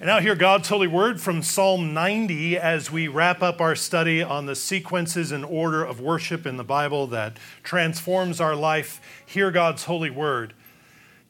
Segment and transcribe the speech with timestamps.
[0.00, 4.24] And now, hear God's holy word from Psalm 90 as we wrap up our study
[4.24, 9.00] on the sequences and order of worship in the Bible that transforms our life.
[9.24, 10.52] Hear God's holy word.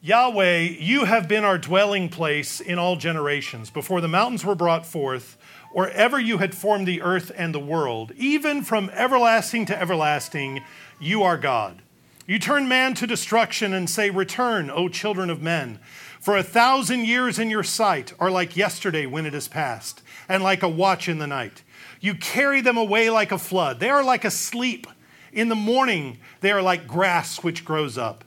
[0.01, 3.69] Yahweh, you have been our dwelling place in all generations.
[3.69, 5.37] Before the mountains were brought forth,
[5.71, 10.63] or ever you had formed the earth and the world, even from everlasting to everlasting,
[10.99, 11.83] you are God.
[12.25, 15.79] You turn man to destruction and say, Return, O children of men.
[16.25, 20.41] For a thousand years in your sight are like yesterday when it is past, and
[20.41, 21.61] like a watch in the night.
[22.01, 23.79] You carry them away like a flood.
[23.79, 24.87] They are like a sleep.
[25.31, 28.23] In the morning, they are like grass which grows up.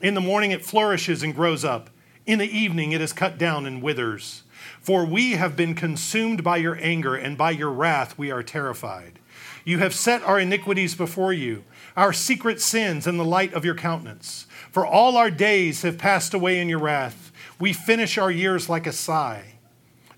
[0.00, 1.90] In the morning, it flourishes and grows up.
[2.24, 4.44] In the evening, it is cut down and withers.
[4.80, 9.18] For we have been consumed by your anger, and by your wrath we are terrified.
[9.64, 11.64] You have set our iniquities before you,
[11.96, 14.46] our secret sins in the light of your countenance.
[14.70, 17.29] For all our days have passed away in your wrath.
[17.60, 19.44] We finish our years like a sigh.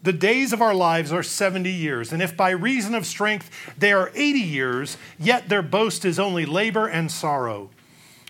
[0.03, 3.93] The days of our lives are 70 years, and if by reason of strength they
[3.93, 7.71] are 80 years, yet their boast is only labor and sorrow.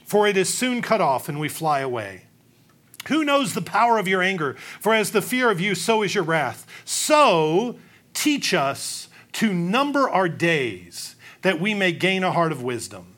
[0.04, 2.24] For it is soon cut off, and we fly away.
[3.08, 4.54] Who knows the power of your anger?
[4.80, 6.66] For as the fear of you, so is your wrath.
[6.84, 7.76] So
[8.12, 13.11] teach us to number our days, that we may gain a heart of wisdom.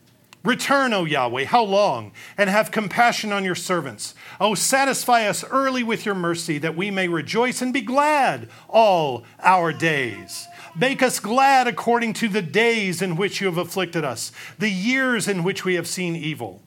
[0.45, 2.13] Return, O Yahweh, how long?
[2.37, 4.15] And have compassion on your servants.
[4.39, 9.25] O satisfy us early with your mercy, that we may rejoice and be glad all
[9.43, 10.47] our days.
[10.77, 15.29] Make us glad according to the days in which you have afflicted us, the years
[15.29, 16.61] in which we have seen evil.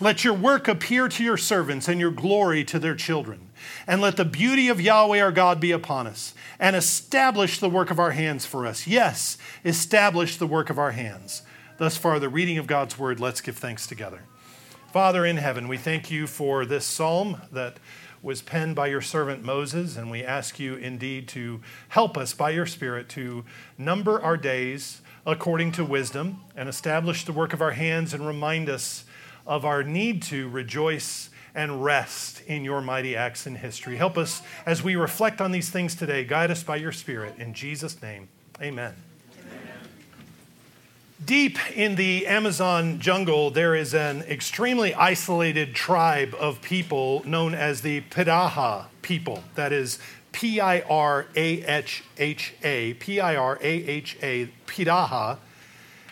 [0.00, 3.50] Let your work appear to your servants and your glory to their children.
[3.86, 7.90] And let the beauty of Yahweh our God be upon us, and establish the work
[7.90, 8.86] of our hands for us.
[8.86, 11.42] Yes, establish the work of our hands
[11.78, 13.20] thus far the reading of God's word.
[13.20, 14.22] Let's give thanks together.
[14.92, 17.78] Father in heaven, we thank you for this psalm that
[18.22, 22.50] was penned by your servant Moses, and we ask you indeed to help us by
[22.50, 23.44] your Spirit to
[23.76, 28.68] number our days according to wisdom and establish the work of our hands and remind
[28.68, 29.04] us
[29.46, 33.96] of our need to rejoice and rest in your mighty acts in history.
[33.96, 36.24] Help us as we reflect on these things today.
[36.24, 37.34] Guide us by your Spirit.
[37.38, 38.28] In Jesus' name,
[38.60, 38.94] amen.
[41.24, 47.80] Deep in the Amazon jungle, there is an extremely isolated tribe of people known as
[47.80, 49.42] the Piraha people.
[49.54, 49.98] That is
[50.32, 55.38] P I R A H H A, P I R A H A, Piraha.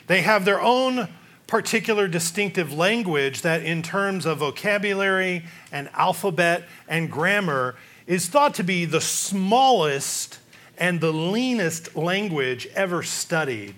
[0.06, 1.08] They have their own
[1.46, 7.74] particular distinctive language that, in terms of vocabulary and alphabet and grammar,
[8.06, 10.38] is thought to be the smallest
[10.78, 13.74] and the leanest language ever studied.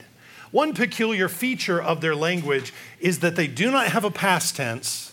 [0.55, 5.13] One peculiar feature of their language is that they do not have a past tense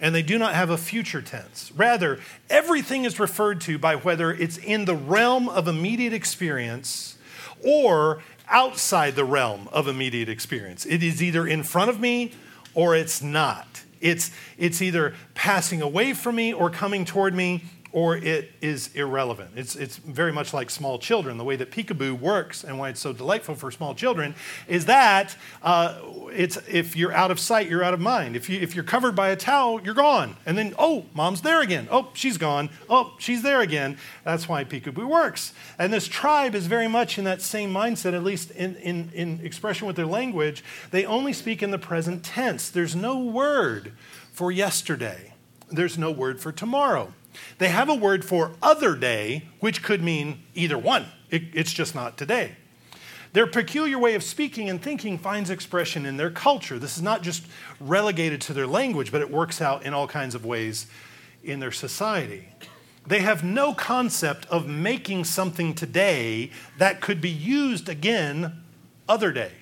[0.00, 1.72] and they do not have a future tense.
[1.74, 7.18] Rather, everything is referred to by whether it's in the realm of immediate experience
[7.64, 10.86] or outside the realm of immediate experience.
[10.86, 12.30] It is either in front of me
[12.72, 13.82] or it's not.
[14.00, 17.64] It's, it's either passing away from me or coming toward me
[17.96, 19.48] or it is irrelevant.
[19.56, 21.38] It's, it's very much like small children.
[21.38, 24.34] The way that peekaboo works and why it's so delightful for small children
[24.68, 25.98] is that uh,
[26.30, 28.36] it's, if you're out of sight, you're out of mind.
[28.36, 30.36] If, you, if you're covered by a towel, you're gone.
[30.44, 31.88] And then, oh, mom's there again.
[31.90, 32.68] Oh, she's gone.
[32.90, 33.96] Oh, she's there again.
[34.24, 35.54] That's why peekaboo works.
[35.78, 39.40] And this tribe is very much in that same mindset, at least in, in, in
[39.42, 40.62] expression with their language.
[40.90, 42.68] They only speak in the present tense.
[42.68, 43.92] There's no word
[44.34, 45.32] for yesterday,
[45.72, 47.14] there's no word for tomorrow.
[47.58, 51.06] They have a word for other day, which could mean either one.
[51.30, 52.52] It, it's just not today.
[53.32, 56.78] Their peculiar way of speaking and thinking finds expression in their culture.
[56.78, 57.46] This is not just
[57.80, 60.86] relegated to their language, but it works out in all kinds of ways
[61.44, 62.48] in their society.
[63.06, 68.64] They have no concept of making something today that could be used again
[69.08, 69.52] other day.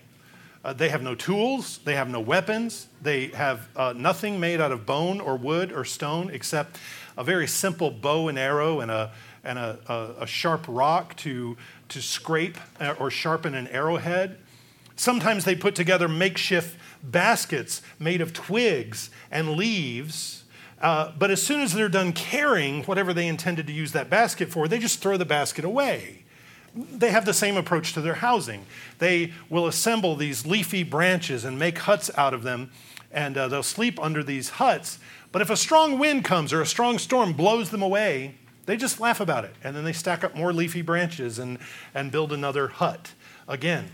[0.64, 4.72] Uh, they have no tools, they have no weapons, they have uh, nothing made out
[4.72, 6.78] of bone or wood or stone except
[7.16, 11.56] a very simple bow and arrow and a, and a, a, a sharp rock to,
[11.88, 14.38] to scrape uh, or sharpen an arrowhead.
[14.96, 20.44] Sometimes they put together makeshift baskets made of twigs and leaves.
[20.81, 24.50] Uh, but as soon as they're done carrying whatever they intended to use that basket
[24.50, 26.25] for, they just throw the basket away.
[26.75, 28.66] They have the same approach to their housing.
[28.99, 32.70] They will assemble these leafy branches and make huts out of them,
[33.12, 34.99] and uh, they'll sleep under these huts.
[35.34, 38.36] But if a strong wind comes or a strong storm blows them away,
[38.66, 39.52] they just laugh about it.
[39.64, 41.58] And then they stack up more leafy branches and,
[41.92, 43.14] and build another hut
[43.48, 43.86] again.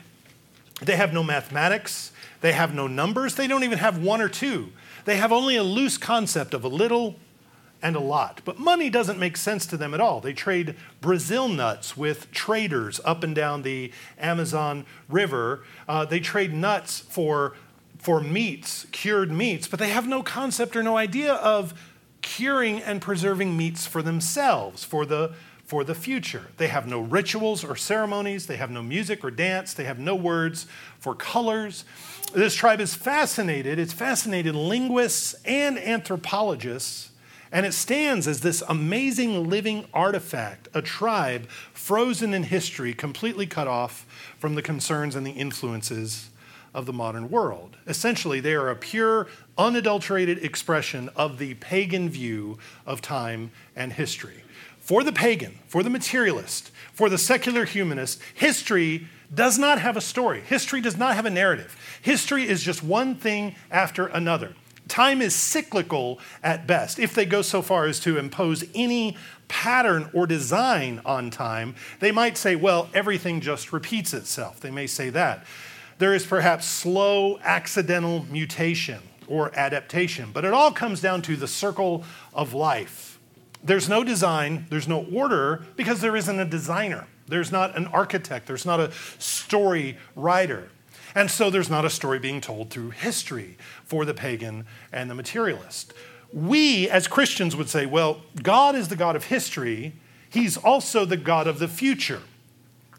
[0.83, 4.73] They have no mathematics, they have no numbers, they don't even have one or two.
[5.07, 7.17] They have only a loose concept of a little
[7.83, 8.43] and a lot.
[8.45, 10.21] But money doesn't make sense to them at all.
[10.21, 15.65] They trade Brazil nuts with traders up and down the Amazon River.
[15.89, 17.55] Uh, they trade nuts for,
[18.01, 21.75] for meats, cured meats, but they have no concept or no idea of
[22.23, 25.33] curing and preserving meats for themselves, for the,
[25.67, 26.47] for the future.
[26.57, 30.15] They have no rituals or ceremonies, they have no music or dance, they have no
[30.15, 30.67] words
[30.99, 31.85] for colors.
[32.33, 37.11] This tribe is fascinated, it's fascinated linguists and anthropologists
[37.53, 43.67] and it stands as this amazing living artifact, a tribe frozen in history, completely cut
[43.67, 44.07] off
[44.39, 46.31] from the concerns and the influences
[46.75, 47.77] of the modern world.
[47.87, 49.27] Essentially, they are a pure,
[49.59, 54.45] unadulterated expression of the pagan view of time and history.
[54.79, 60.01] For the pagan, for the materialist, for the secular humanist, history does not have a
[60.01, 60.41] story.
[60.41, 61.77] History does not have a narrative.
[62.03, 64.55] History is just one thing after another.
[64.89, 66.99] Time is cyclical at best.
[66.99, 72.11] If they go so far as to impose any pattern or design on time, they
[72.11, 74.59] might say, well, everything just repeats itself.
[74.59, 75.45] They may say that.
[76.01, 81.47] There is perhaps slow accidental mutation or adaptation, but it all comes down to the
[81.47, 83.21] circle of life.
[83.63, 87.07] There's no design, there's no order because there isn't a designer.
[87.29, 90.71] There's not an architect, there's not a story writer.
[91.15, 95.15] And so there's not a story being told through history for the pagan and the
[95.15, 95.93] materialist.
[96.33, 99.93] We, as Christians, would say, well, God is the God of history,
[100.31, 102.23] He's also the God of the future.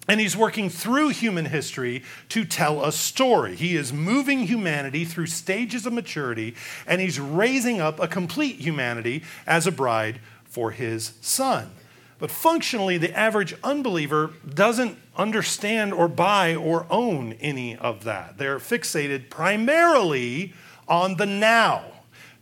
[0.07, 3.55] And he's working through human history to tell a story.
[3.55, 6.55] He is moving humanity through stages of maturity,
[6.87, 11.71] and he's raising up a complete humanity as a bride for his son.
[12.19, 18.37] But functionally, the average unbeliever doesn't understand or buy or own any of that.
[18.37, 20.53] They're fixated primarily
[20.87, 21.83] on the now,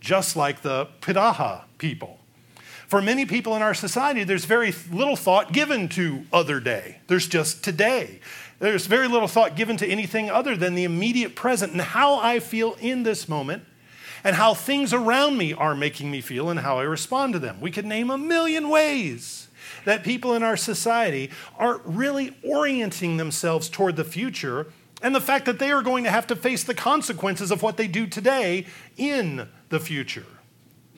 [0.02, 2.19] just like the Piraha people.
[2.90, 6.98] For many people in our society, there's very little thought given to other day.
[7.06, 8.20] There's just today.
[8.58, 12.40] There's very little thought given to anything other than the immediate present and how I
[12.40, 13.62] feel in this moment
[14.24, 17.62] and how things around me are making me feel and how I respond to them.
[17.62, 19.50] We could name a million ways
[19.86, 24.66] that people in our society aren't really orienting themselves toward the future
[25.04, 27.78] and the fact that they are going to have to face the consequences of what
[27.78, 28.66] they do today
[28.98, 30.26] in the future.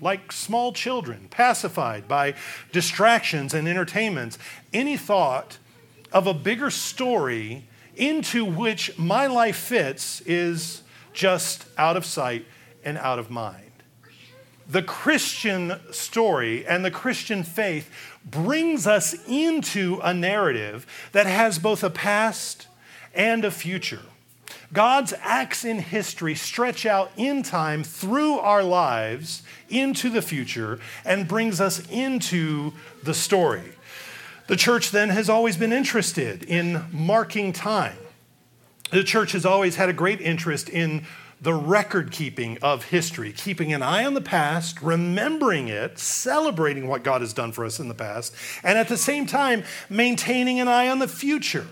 [0.01, 2.33] Like small children, pacified by
[2.71, 4.37] distractions and entertainments,
[4.73, 5.59] any thought
[6.11, 7.65] of a bigger story
[7.95, 10.81] into which my life fits is
[11.13, 12.45] just out of sight
[12.83, 13.71] and out of mind.
[14.67, 17.89] The Christian story and the Christian faith
[18.25, 22.67] brings us into a narrative that has both a past
[23.13, 24.01] and a future.
[24.73, 31.27] God's acts in history stretch out in time through our lives into the future and
[31.27, 32.73] brings us into
[33.03, 33.73] the story.
[34.47, 37.97] The church then has always been interested in marking time.
[38.91, 41.05] The church has always had a great interest in
[41.41, 47.03] the record keeping of history, keeping an eye on the past, remembering it, celebrating what
[47.03, 50.67] God has done for us in the past, and at the same time, maintaining an
[50.67, 51.65] eye on the future.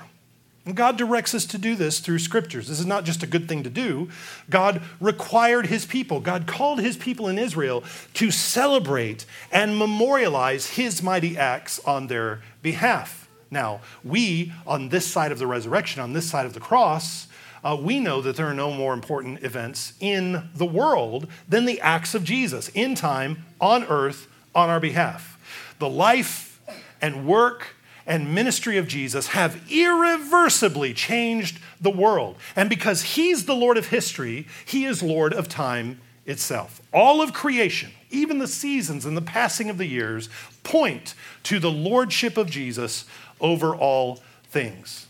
[0.69, 2.67] And God directs us to do this through scriptures.
[2.67, 4.07] This is not just a good thing to do.
[4.51, 7.83] God required his people, God called his people in Israel
[8.13, 13.27] to celebrate and memorialize his mighty acts on their behalf.
[13.49, 17.25] Now, we, on this side of the resurrection, on this side of the cross,
[17.63, 21.81] uh, we know that there are no more important events in the world than the
[21.81, 25.39] acts of Jesus in time, on earth, on our behalf.
[25.79, 26.61] The life
[27.01, 27.75] and work
[28.09, 32.35] and ministry of Jesus have irreversibly changed the world.
[32.57, 36.81] And because He's the Lord of history, He is Lord of time itself.
[36.93, 40.27] All of creation, even the seasons and the passing of the years,
[40.63, 41.13] point
[41.43, 43.05] to the lordship of Jesus
[43.39, 45.07] over all things.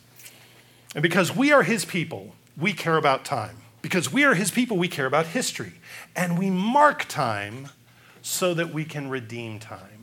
[0.94, 3.56] And because we are His people, we care about time.
[3.82, 5.74] Because we are his people, we care about history.
[6.16, 7.70] And we mark time
[8.22, 9.99] so that we can redeem time.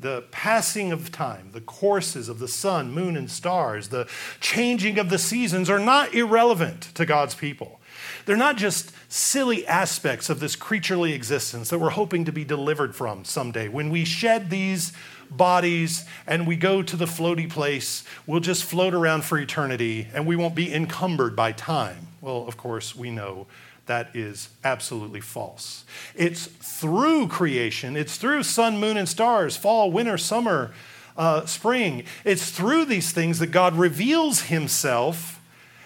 [0.00, 4.06] The passing of time, the courses of the sun, moon, and stars, the
[4.40, 7.80] changing of the seasons are not irrelevant to God's people.
[8.24, 12.94] They're not just silly aspects of this creaturely existence that we're hoping to be delivered
[12.94, 13.68] from someday.
[13.68, 14.92] When we shed these
[15.30, 20.26] bodies and we go to the floaty place, we'll just float around for eternity and
[20.26, 22.08] we won't be encumbered by time.
[22.20, 23.46] Well, of course, we know
[23.88, 25.84] that is absolutely false.
[26.14, 30.72] It's through creation, it's through sun, moon, and stars, fall, winter, summer,
[31.16, 32.04] uh, spring.
[32.24, 35.34] It's through these things that God reveals himself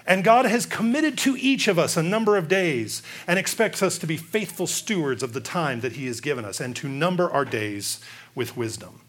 [0.07, 3.99] And God has committed to each of us a number of days and expects us
[3.99, 7.31] to be faithful stewards of the time that He has given us and to number
[7.31, 8.01] our days
[8.35, 9.01] with wisdom.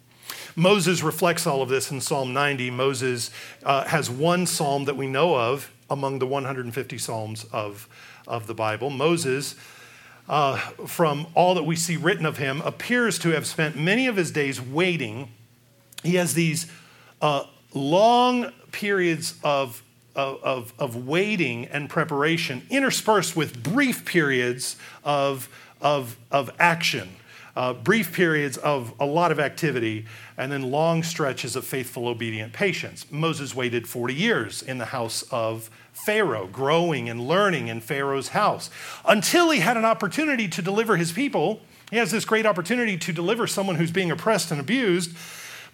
[0.56, 2.70] Moses reflects all of this in Psalm 90.
[2.70, 3.32] Moses
[3.64, 7.88] uh, has one psalm that we know of among the 150 psalms of,
[8.28, 8.90] of the Bible.
[8.90, 9.56] Moses,
[10.28, 14.16] uh, from all that we see written of him, appears to have spent many of
[14.16, 15.32] his days waiting.
[16.04, 16.72] He has these
[17.22, 19.84] uh, long periods of
[20.16, 25.50] of, of, waiting and preparation, interspersed with brief periods of,
[25.82, 27.10] of, of action,
[27.56, 30.06] uh, brief periods of a lot of activity,
[30.38, 33.06] and then long stretches of faithful, obedient patience.
[33.12, 38.70] Moses waited 40 years in the house of Pharaoh, growing and learning in Pharaoh's house,
[39.06, 41.62] until he had an opportunity to deliver his people.
[41.92, 45.16] He has this great opportunity to deliver someone who's being oppressed and abused.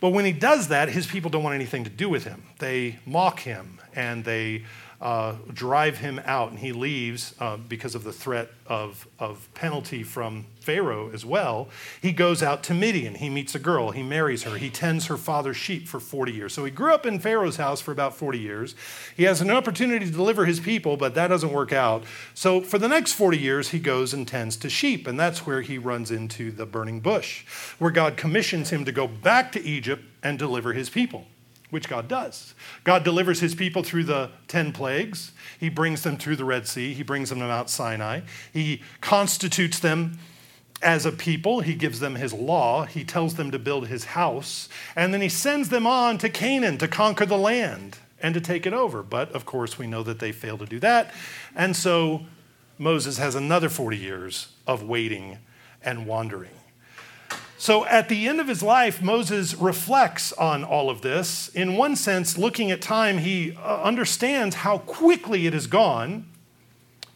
[0.01, 2.43] But when he does that, his people don't want anything to do with him.
[2.59, 4.63] They mock him and they
[5.01, 10.03] uh, drive him out, and he leaves uh, because of the threat of, of penalty
[10.03, 11.69] from Pharaoh as well.
[12.01, 13.15] He goes out to Midian.
[13.15, 13.91] He meets a girl.
[13.91, 14.57] He marries her.
[14.57, 16.53] He tends her father's sheep for 40 years.
[16.53, 18.75] So he grew up in Pharaoh's house for about 40 years.
[19.15, 22.03] He has an opportunity to deliver his people, but that doesn't work out.
[22.33, 25.61] So for the next 40 years, he goes and tends to sheep, and that's where
[25.61, 27.45] he runs into the burning bush,
[27.79, 31.25] where God commissions him to go back to Egypt and deliver his people
[31.69, 32.53] which God does.
[32.83, 35.31] God delivers his people through the 10 plagues.
[35.59, 36.93] He brings them through the Red Sea.
[36.93, 38.21] He brings them to Mount Sinai.
[38.51, 40.17] He constitutes them
[40.81, 41.61] as a people.
[41.61, 42.85] He gives them his law.
[42.85, 44.69] He tells them to build his house.
[44.95, 48.65] And then he sends them on to Canaan to conquer the land and to take
[48.65, 49.03] it over.
[49.03, 51.13] But of course, we know that they fail to do that.
[51.55, 52.25] And so
[52.77, 55.37] Moses has another 40 years of waiting
[55.83, 56.51] and wandering.
[57.59, 61.49] So at the end of his life, Moses reflects on all of this.
[61.49, 66.25] In one sense, looking at time, he uh, understands how quickly it has gone,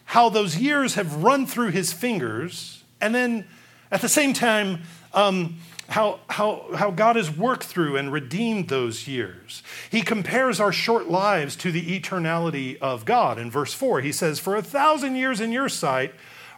[0.04, 3.46] how those years have run through his fingers, and then
[3.90, 4.82] at the same time,
[5.14, 5.56] um,
[5.88, 9.62] how, how, how God has worked through and redeemed those years.
[9.90, 13.38] He compares our short lives to the eternality of God.
[13.38, 16.12] In verse 4, he says, For a thousand years in your sight,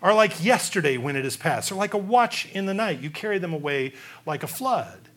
[0.06, 3.00] are like yesterday when it is past, or like a watch in the night.
[3.00, 3.92] You carry them away
[4.24, 5.08] like a flood.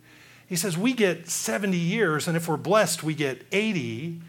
[0.47, 4.19] He says, We get 70 years, and if we're blessed, we get 80.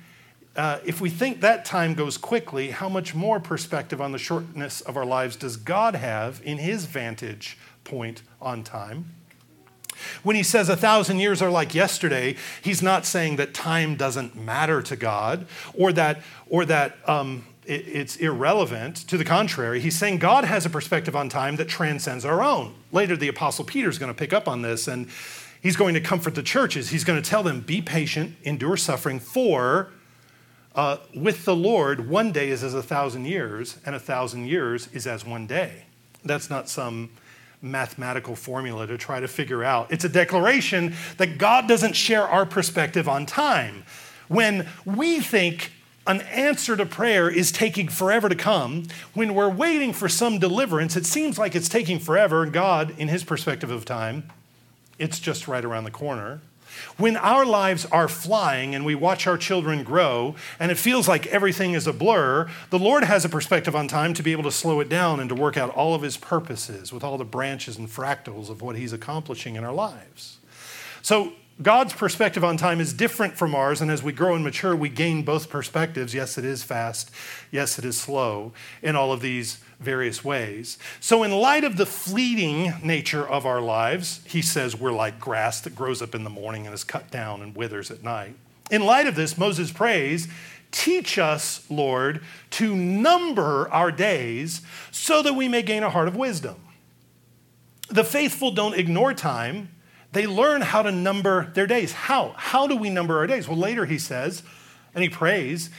[0.55, 4.83] Uh, if we think that time goes quickly, how much more perspective on the shortness
[4.83, 9.15] of our lives does God have in his vantage point on time?
[10.23, 14.37] When he says a thousand years are like yesterday, he's not saying that time doesn't
[14.37, 18.97] matter to God or that, or that um, it's irrelevant.
[19.09, 22.75] To the contrary, he's saying God has a perspective on time that transcends our own.
[22.93, 25.09] Later, the Apostle Peter is going to pick up on this and
[25.63, 26.91] he's going to comfort the churches.
[26.91, 29.91] He's going to tell them, be patient, endure suffering, for
[30.75, 34.89] uh, with the Lord, one day is as a thousand years, and a thousand years
[34.93, 35.85] is as one day.
[36.25, 37.11] That's not some
[37.61, 39.93] mathematical formula to try to figure out.
[39.93, 43.85] It's a declaration that God doesn't share our perspective on time.
[44.29, 45.73] When we think
[46.07, 50.97] an answer to prayer is taking forever to come, when we're waiting for some deliverance,
[50.97, 54.31] it seems like it's taking forever, and God, in his perspective of time,
[54.99, 56.41] it's just right around the corner.
[56.97, 61.27] When our lives are flying and we watch our children grow and it feels like
[61.27, 64.53] everything is a blur, the Lord has a perspective on time to be able to
[64.53, 67.77] slow it down and to work out all of his purposes with all the branches
[67.77, 70.39] and fractals of what he's accomplishing in our lives.
[71.03, 74.75] So God's perspective on time is different from ours, and as we grow and mature,
[74.75, 76.15] we gain both perspectives.
[76.15, 77.11] Yes, it is fast.
[77.51, 78.53] Yes, it is slow
[78.83, 80.79] in all of these various ways.
[81.01, 85.61] So, in light of the fleeting nature of our lives, he says we're like grass
[85.61, 88.37] that grows up in the morning and is cut down and withers at night.
[88.71, 90.29] In light of this, Moses prays,
[90.71, 96.17] Teach us, Lord, to number our days so that we may gain a heart of
[96.17, 96.57] wisdom.
[97.89, 99.71] The faithful don't ignore time
[100.13, 101.93] they learn how to number their days.
[101.93, 102.35] How?
[102.37, 103.47] How do we number our days?
[103.47, 104.43] Well, later he says,
[104.95, 105.71] and he prays,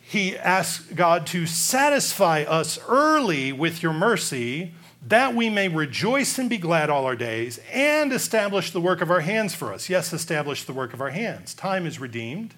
[0.00, 4.74] he asks God to satisfy us early with your mercy,
[5.06, 9.10] that we may rejoice and be glad all our days, and establish the work of
[9.10, 9.88] our hands for us.
[9.88, 11.54] Yes, establish the work of our hands.
[11.54, 12.54] Time is redeemed.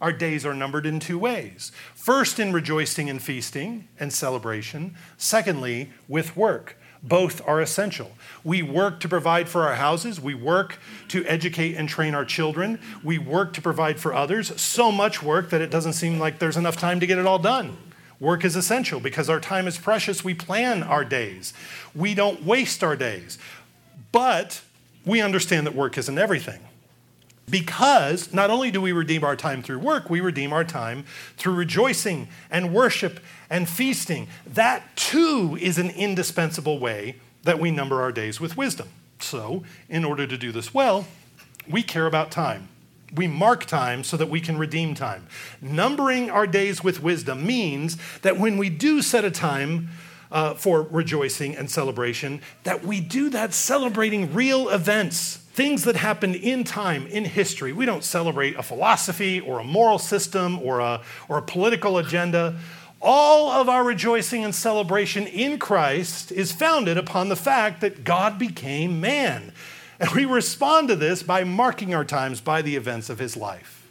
[0.00, 5.90] Our days are numbered in two ways first, in rejoicing and feasting and celebration, secondly,
[6.08, 6.76] with work.
[7.02, 8.12] Both are essential.
[8.44, 10.20] We work to provide for our houses.
[10.20, 10.78] We work
[11.08, 12.78] to educate and train our children.
[13.02, 14.60] We work to provide for others.
[14.60, 17.40] So much work that it doesn't seem like there's enough time to get it all
[17.40, 17.76] done.
[18.20, 20.22] Work is essential because our time is precious.
[20.22, 21.52] We plan our days,
[21.94, 23.36] we don't waste our days.
[24.12, 24.62] But
[25.04, 26.60] we understand that work isn't everything.
[27.52, 31.04] Because not only do we redeem our time through work, we redeem our time
[31.36, 34.26] through rejoicing and worship and feasting.
[34.46, 38.88] That too is an indispensable way that we number our days with wisdom.
[39.18, 41.06] So, in order to do this well,
[41.68, 42.68] we care about time.
[43.14, 45.26] We mark time so that we can redeem time.
[45.60, 49.90] Numbering our days with wisdom means that when we do set a time
[50.32, 56.34] uh, for rejoicing and celebration, that we do that celebrating real events, things that happened
[56.34, 57.72] in time, in history.
[57.72, 62.56] We don't celebrate a philosophy or a moral system or a, or a political agenda.
[63.00, 68.38] All of our rejoicing and celebration in Christ is founded upon the fact that God
[68.38, 69.52] became man.
[70.00, 73.90] And we respond to this by marking our times by the events of his life.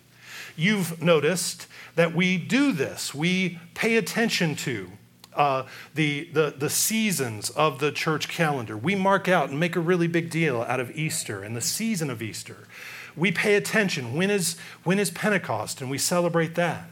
[0.56, 3.14] You've noticed that we do this.
[3.14, 4.92] We pay attention to
[5.34, 5.64] uh,
[5.96, 8.78] the, the, the seasons of the church calendar.
[8.78, 12.10] We mark out and make a really big deal out of Easter and the season
[12.10, 12.68] of Easter.
[13.16, 14.16] We pay attention.
[14.16, 15.82] When is, when is Pentecost?
[15.82, 16.86] And we celebrate that.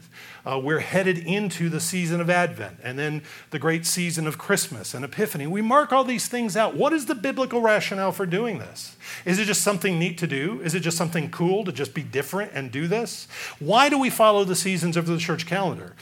[0.44, 4.94] Uh, we're headed into the season of Advent and then the great season of Christmas
[4.94, 5.46] and Epiphany.
[5.46, 6.74] We mark all these things out.
[6.74, 8.96] What is the biblical rationale for doing this?
[9.24, 10.60] Is it just something neat to do?
[10.62, 13.28] Is it just something cool to just be different and do this?
[13.58, 15.94] Why do we follow the seasons of the church calendar?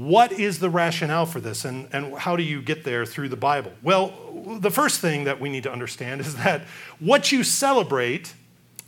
[0.00, 3.36] What is the rationale for this, and, and how do you get there through the
[3.36, 3.70] Bible?
[3.82, 4.14] Well,
[4.58, 6.62] the first thing that we need to understand is that
[7.00, 8.32] what you celebrate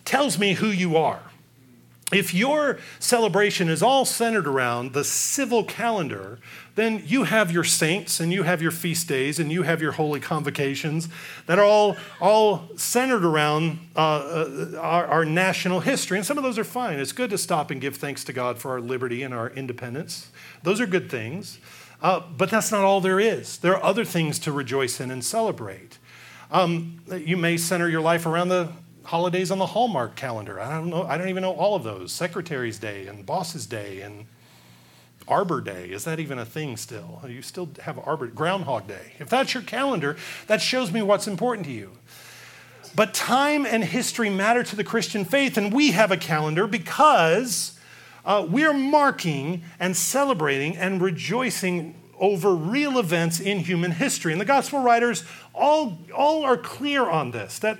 [0.06, 1.20] tells me who you are.
[2.14, 6.38] If your celebration is all centered around the civil calendar,
[6.74, 9.92] then you have your saints and you have your feast days and you have your
[9.92, 11.08] holy convocations
[11.46, 16.16] that are all, all centered around uh, uh, our, our national history.
[16.16, 16.98] And some of those are fine.
[16.98, 20.30] It's good to stop and give thanks to God for our liberty and our independence.
[20.62, 21.58] Those are good things.
[22.00, 23.58] Uh, but that's not all there is.
[23.58, 25.98] There are other things to rejoice in and celebrate.
[26.50, 28.72] Um, you may center your life around the
[29.04, 30.60] holidays on the Hallmark calendar.
[30.60, 31.04] I don't know.
[31.04, 32.12] I don't even know all of those.
[32.12, 34.26] Secretary's Day and Boss's Day and
[35.28, 35.90] Arbor Day.
[35.90, 37.22] Is that even a thing still?
[37.26, 39.14] You still have Arbor Groundhog Day.
[39.18, 41.92] If that's your calendar, that shows me what's important to you.
[42.94, 47.78] But time and history matter to the Christian faith, and we have a calendar because
[48.24, 54.32] uh, we're marking and celebrating and rejoicing over real events in human history.
[54.32, 57.78] And the gospel writers all, all are clear on this that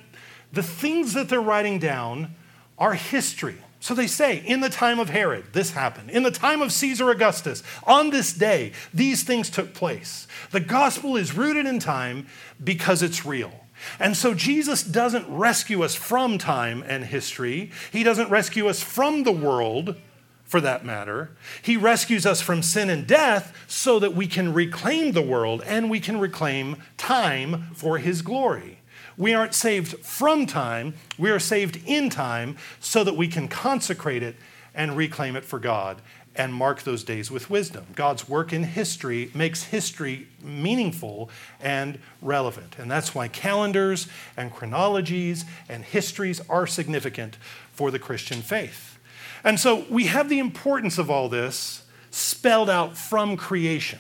[0.53, 2.35] the things that they're writing down
[2.79, 3.57] are history.
[3.83, 6.09] So they say, in the time of Herod, this happened.
[6.09, 10.29] In the time of Caesar Augustus, on this day, these things took place.
[10.53, 12.29] The gospel is rooted in time
[12.63, 13.53] because it's real.
[13.99, 19.25] And so Jesus doesn't rescue us from time and history, He doesn't rescue us from
[19.25, 19.97] the world,
[20.45, 21.33] for that matter.
[21.61, 25.91] He rescues us from sin and death so that we can reclaim the world and
[25.91, 28.79] we can reclaim time for His glory.
[29.17, 34.23] We aren't saved from time, we are saved in time so that we can consecrate
[34.23, 34.37] it
[34.75, 36.01] and reclaim it for God
[36.35, 37.87] and mark those days with wisdom.
[37.95, 41.29] God's work in history makes history meaningful
[41.61, 42.77] and relevant.
[42.79, 47.37] And that's why calendars and chronologies and histories are significant
[47.73, 48.99] for the Christian faith.
[49.45, 53.99] And so we have the importance of all this spelled out from creation.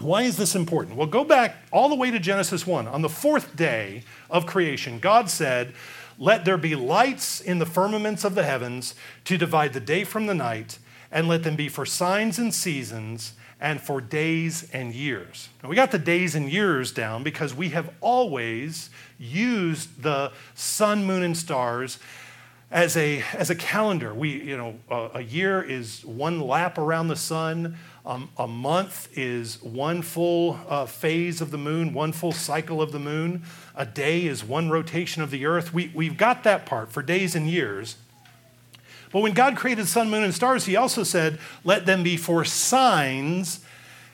[0.00, 0.96] Why is this important?
[0.96, 2.88] Well, go back all the way to Genesis 1.
[2.88, 5.74] On the fourth day of creation, God said,
[6.18, 10.26] Let there be lights in the firmaments of the heavens to divide the day from
[10.26, 10.78] the night,
[11.10, 15.50] and let them be for signs and seasons and for days and years.
[15.62, 21.04] Now, we got the days and years down because we have always used the sun,
[21.04, 21.98] moon, and stars
[22.70, 24.14] as a, as a calendar.
[24.14, 27.76] We, you know, a, a year is one lap around the sun.
[28.06, 32.92] Um, a month is one full uh, phase of the moon, one full cycle of
[32.92, 33.42] the moon.
[33.74, 35.74] A day is one rotation of the earth.
[35.74, 37.96] We, we've got that part for days and years.
[39.12, 42.44] But when God created sun, moon, and stars, He also said, Let them be for
[42.44, 43.64] signs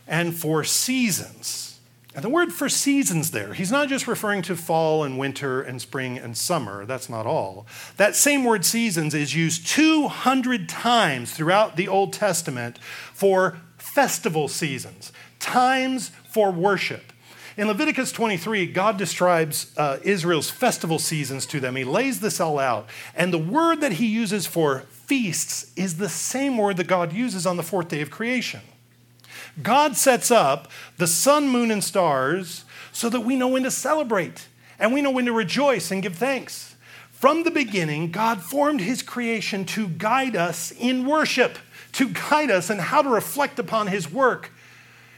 [0.07, 1.66] and for seasons.
[2.17, 5.83] And the word for seasons there, he's not just referring to fall and winter and
[5.83, 6.87] spring and summer.
[6.87, 7.67] That's not all.
[7.99, 12.79] That same word seasons is used 200 times throughout the Old Testament
[13.13, 17.13] for festival seasons, times for worship.
[17.59, 21.77] In Leviticus 23, God describes uh, Israel's festival seasons to them.
[21.77, 22.89] He lays this all out.
[23.15, 27.47] And the word that he uses for feasts is the same word that God uses
[27.47, 28.63] on the fourth day of creation.
[29.63, 34.49] God sets up the sun, moon, and stars so that we know when to celebrate
[34.79, 36.77] and we know when to rejoice and give thanks.
[37.11, 41.59] From the beginning, God formed his creation to guide us in worship
[41.97, 44.51] to guide us in how to reflect upon His work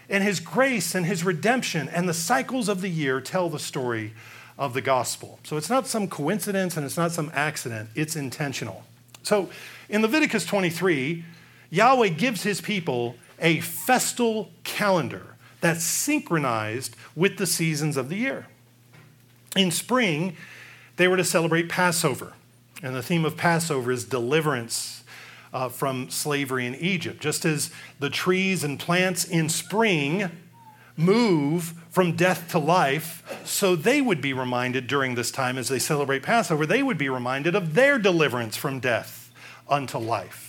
[0.08, 1.88] and His grace and His redemption.
[1.88, 4.12] And the cycles of the year tell the story
[4.56, 5.40] of the gospel.
[5.42, 8.84] So it's not some coincidence and it's not some accident, it's intentional.
[9.24, 9.50] So
[9.88, 11.24] in Leviticus 23,
[11.70, 18.46] Yahweh gives his people a festal calendar that's synchronized with the seasons of the year.
[19.56, 20.36] In spring,
[20.96, 22.34] they were to celebrate Passover,
[22.82, 25.02] and the theme of Passover is deliverance
[25.52, 27.20] uh, from slavery in Egypt.
[27.20, 30.30] Just as the trees and plants in spring
[30.96, 35.78] move from death to life, so they would be reminded during this time as they
[35.78, 39.32] celebrate Passover, they would be reminded of their deliverance from death
[39.68, 40.47] unto life.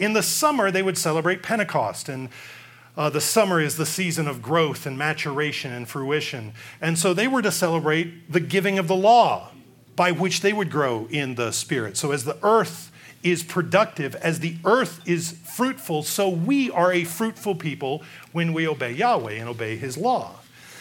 [0.00, 2.30] In the summer, they would celebrate Pentecost, and
[2.96, 6.54] uh, the summer is the season of growth and maturation and fruition.
[6.80, 9.50] And so they were to celebrate the giving of the law
[9.96, 11.98] by which they would grow in the Spirit.
[11.98, 12.90] So as the earth
[13.22, 18.66] is productive, as the earth is fruitful, so we are a fruitful people when we
[18.66, 20.36] obey Yahweh and obey His law.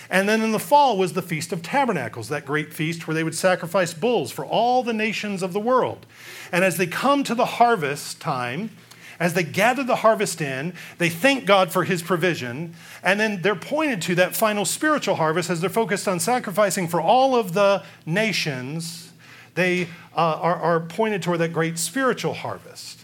[0.10, 3.26] And then in the fall was the Feast of Tabernacles, that great feast where they
[3.26, 6.06] would sacrifice bulls for all the nations of the world.
[6.54, 8.70] And as they come to the harvest time,
[9.20, 13.56] as they gather the harvest in, they thank God for his provision, and then they're
[13.56, 17.84] pointed to that final spiritual harvest as they're focused on sacrificing for all of the
[18.06, 19.12] nations.
[19.56, 19.84] They
[20.16, 23.04] uh, are, are pointed toward that great spiritual harvest.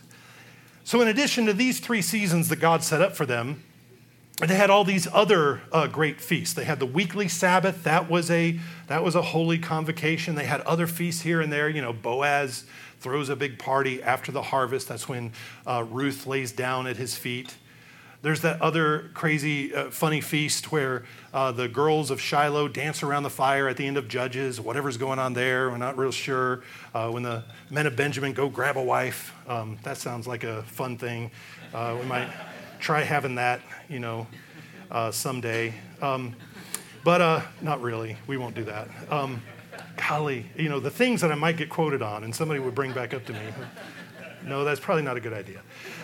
[0.85, 3.63] So, in addition to these three seasons that God set up for them,
[4.39, 6.53] they had all these other uh, great feasts.
[6.53, 7.83] They had the weekly Sabbath.
[7.83, 10.35] That was a that was a holy convocation.
[10.35, 11.69] They had other feasts here and there.
[11.69, 12.65] You know, Boaz
[13.05, 14.87] throws a big party after the harvest.
[14.87, 15.31] That's when
[15.67, 17.53] uh, Ruth lays down at his feet.
[18.23, 23.21] There's that other crazy, uh, funny feast where uh, the girls of Shiloh dance around
[23.21, 25.69] the fire at the end of Judges, whatever's going on there.
[25.69, 26.63] We're not real sure.
[26.95, 30.63] Uh, when the men of Benjamin go grab a wife, um, that sounds like a
[30.63, 31.29] fun thing.
[31.75, 32.29] Uh, we might
[32.79, 34.25] try having that, you know,
[34.89, 35.75] uh, someday.
[36.01, 36.35] Um,
[37.03, 38.17] but not really.
[38.25, 38.87] We won't do that.
[39.11, 39.43] Um,
[39.97, 42.93] golly, you know, the things that I might get quoted on, and somebody would bring
[42.93, 43.39] back up to me.
[44.45, 45.59] No, that's probably not a good idea.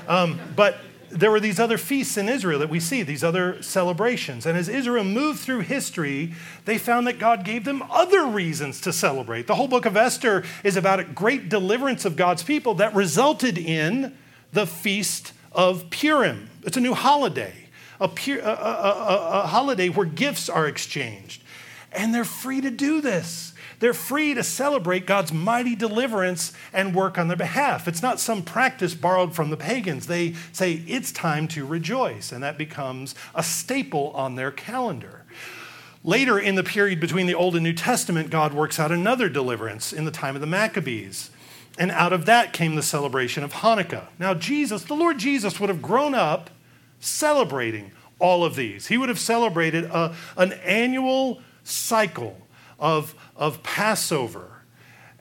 [0.08, 0.78] Um, but
[1.12, 4.46] there were these other feasts in Israel that we see, these other celebrations.
[4.46, 6.34] And as Israel moved through history,
[6.66, 9.48] they found that God gave them other reasons to celebrate.
[9.48, 13.58] The whole book of Esther is about a great deliverance of God's people that resulted
[13.58, 14.18] in
[14.54, 16.50] the Feast of Purim.
[16.64, 17.54] It's a new holiday,
[18.00, 21.44] a, a, a, a holiday where gifts are exchanged.
[21.92, 23.51] And they're free to do this.
[23.82, 27.88] They're free to celebrate God's mighty deliverance and work on their behalf.
[27.88, 30.06] It's not some practice borrowed from the pagans.
[30.06, 35.26] They say it's time to rejoice, and that becomes a staple on their calendar.
[36.04, 39.92] Later in the period between the Old and New Testament, God works out another deliverance
[39.92, 41.32] in the time of the Maccabees.
[41.80, 44.10] And out of that came the celebration of Hanukkah.
[44.20, 46.52] Now, Jesus, the Lord Jesus, would have grown up
[47.00, 48.88] celebrating all of these.
[48.88, 52.38] He would have celebrated a, an annual cycle
[52.82, 54.64] of, of Passover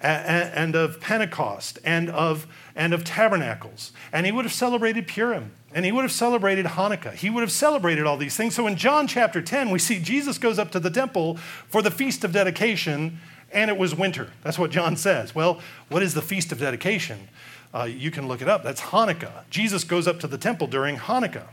[0.00, 3.92] and, of Pentecost and of, and of tabernacles.
[4.12, 7.12] And he would have celebrated Purim and he would have celebrated Hanukkah.
[7.14, 8.54] He would have celebrated all these things.
[8.54, 11.36] So in John chapter 10, we see Jesus goes up to the temple
[11.68, 13.20] for the feast of dedication,
[13.52, 14.32] and it was winter.
[14.42, 15.32] That's what John says.
[15.32, 17.28] Well, what is the feast of dedication?
[17.72, 18.64] Uh, you can look it up.
[18.64, 19.44] That's Hanukkah.
[19.48, 21.46] Jesus goes up to the temple during Hanukkah.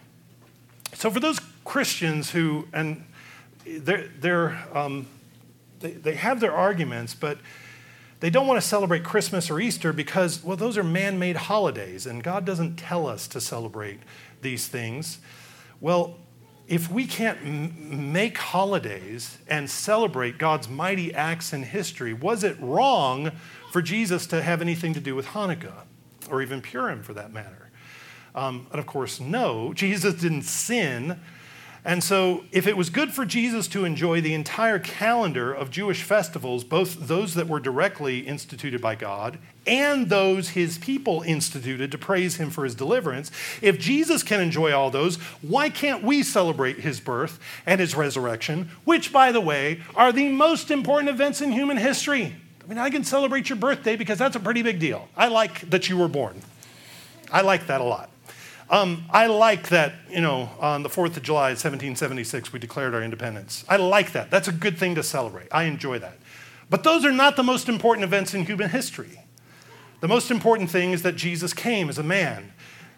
[0.94, 3.06] So for those Christians who, and
[3.66, 5.06] they're, they're um,
[5.80, 7.38] they, they have their arguments, but
[8.20, 12.06] they don't want to celebrate Christmas or Easter because, well, those are man made holidays,
[12.08, 14.00] and God doesn't tell us to celebrate
[14.42, 15.20] these things.
[15.80, 16.18] Well,
[16.68, 22.58] if we can't m- make holidays and celebrate God's mighty acts in history, was it
[22.60, 23.32] wrong
[23.72, 25.84] for Jesus to have anything to do with Hanukkah
[26.30, 27.70] or even Purim for that matter?
[28.36, 29.74] Um, and of course, no.
[29.74, 31.20] Jesus didn't sin
[31.88, 36.04] and so, if it was good for Jesus to enjoy the entire calendar of Jewish
[36.04, 41.98] festivals, both those that were directly instituted by God and those his people instituted to
[41.98, 46.80] praise him for his deliverance, if Jesus can enjoy all those, why can't we celebrate
[46.80, 51.54] his birth and his resurrection, which, by the way, are the most important events in
[51.54, 52.36] human history?
[52.66, 55.08] I mean, I can celebrate your birthday because that's a pretty big deal.
[55.16, 56.42] I like that you were born.
[57.32, 58.10] I like that a lot.
[58.70, 63.02] Um, I like that, you know, on the 4th of July, 1776, we declared our
[63.02, 63.64] independence.
[63.70, 64.30] I like that.
[64.30, 65.48] That's a good thing to celebrate.
[65.52, 66.18] I enjoy that.
[66.70, 69.22] But those are not the most important events in human history.
[70.02, 72.52] The most important thing is that Jesus came as a man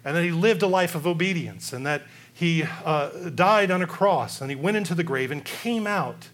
[0.03, 2.01] and that he lived a life of obedience and that
[2.33, 6.29] he uh, died on a cross and he went into the grave and came out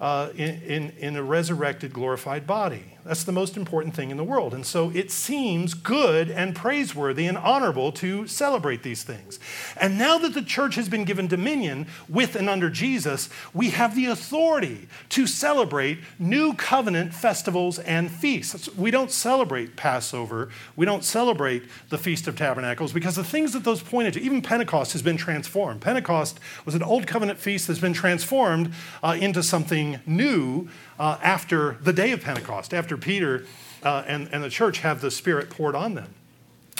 [0.00, 2.96] uh, in, in, in a resurrected, glorified body.
[3.04, 4.54] That's the most important thing in the world.
[4.54, 9.40] And so it seems good and praiseworthy and honorable to celebrate these things.
[9.76, 13.96] And now that the church has been given dominion with and under Jesus, we have
[13.96, 18.74] the authority to celebrate new covenant festivals and feasts.
[18.76, 23.64] We don't celebrate Passover, we don't celebrate the Feast of Tabernacles because the things that
[23.64, 25.80] those pointed to, even Pentecost has been transformed.
[25.80, 30.68] Pentecost was an old covenant feast that's been transformed uh, into something new
[31.02, 33.44] uh, after the day of Pentecost, after Peter
[33.82, 36.14] uh, and, and the church have the Spirit poured on them.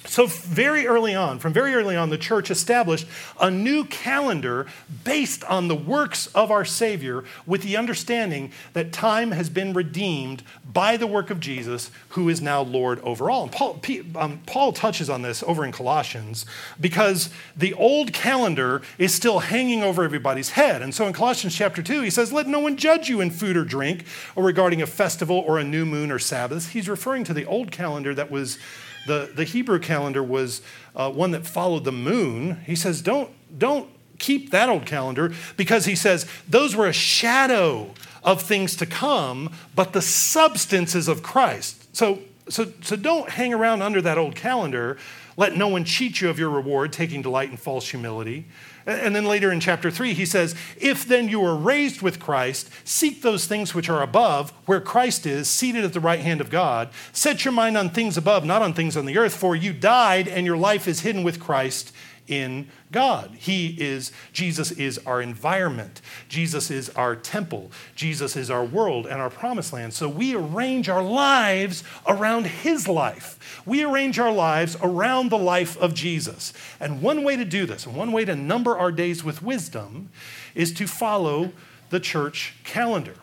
[0.05, 3.07] So, very early on, from very early on, the church established
[3.41, 4.67] a new calendar
[5.05, 10.43] based on the works of our Savior with the understanding that time has been redeemed
[10.73, 13.45] by the work of Jesus, who is now Lord over all.
[13.45, 13.81] And Paul,
[14.17, 16.47] um, Paul touches on this over in Colossians
[16.81, 20.83] because the old calendar is still hanging over everybody's head.
[20.83, 23.57] And so in Colossians chapter 2, he says, Let no one judge you in food
[23.57, 26.71] or drink or regarding a festival or a new moon or Sabbath.
[26.71, 28.59] He's referring to the old calendar that was
[29.07, 30.63] the, the Hebrew calendar was
[30.95, 32.61] uh, one that followed the moon.
[32.67, 33.89] He says, don't, don't
[34.19, 37.91] keep that old calendar because he says those were a shadow
[38.23, 41.95] of things to come, but the substances of Christ.
[41.95, 44.99] So, so, so don't hang around under that old calendar.
[45.37, 48.47] Let no one cheat you of your reward, taking delight in false humility.
[48.85, 52.69] And then later in chapter 3, he says, If then you were raised with Christ,
[52.85, 56.51] seek those things which are above, where Christ is, seated at the right hand of
[56.51, 56.91] God.
[57.13, 60.27] Set your mind on things above, not on things on the earth, for you died,
[60.27, 61.93] and your life is hidden with Christ
[62.29, 63.31] in God.
[63.39, 66.01] He is, Jesus is our environment.
[66.29, 67.71] Jesus is our temple.
[67.95, 69.95] Jesus is our world and our promised land.
[69.95, 73.63] So we arrange our lives around His life.
[73.67, 76.53] We arrange our lives around the life of Jesus.
[76.81, 80.11] And one way to do this, and one way to number our days with wisdom,
[80.55, 81.53] is to follow
[81.91, 83.17] the church calendar.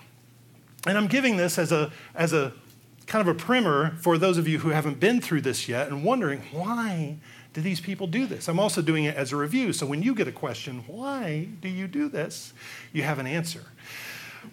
[0.85, 2.53] And I'm giving this as a, as a
[3.09, 6.03] kind of a primer for those of you who haven't been through this yet and
[6.03, 7.17] wondering why
[7.53, 8.47] do these people do this?
[8.47, 9.73] I'm also doing it as a review.
[9.73, 12.53] So when you get a question, why do you do this?
[12.93, 13.65] You have an answer.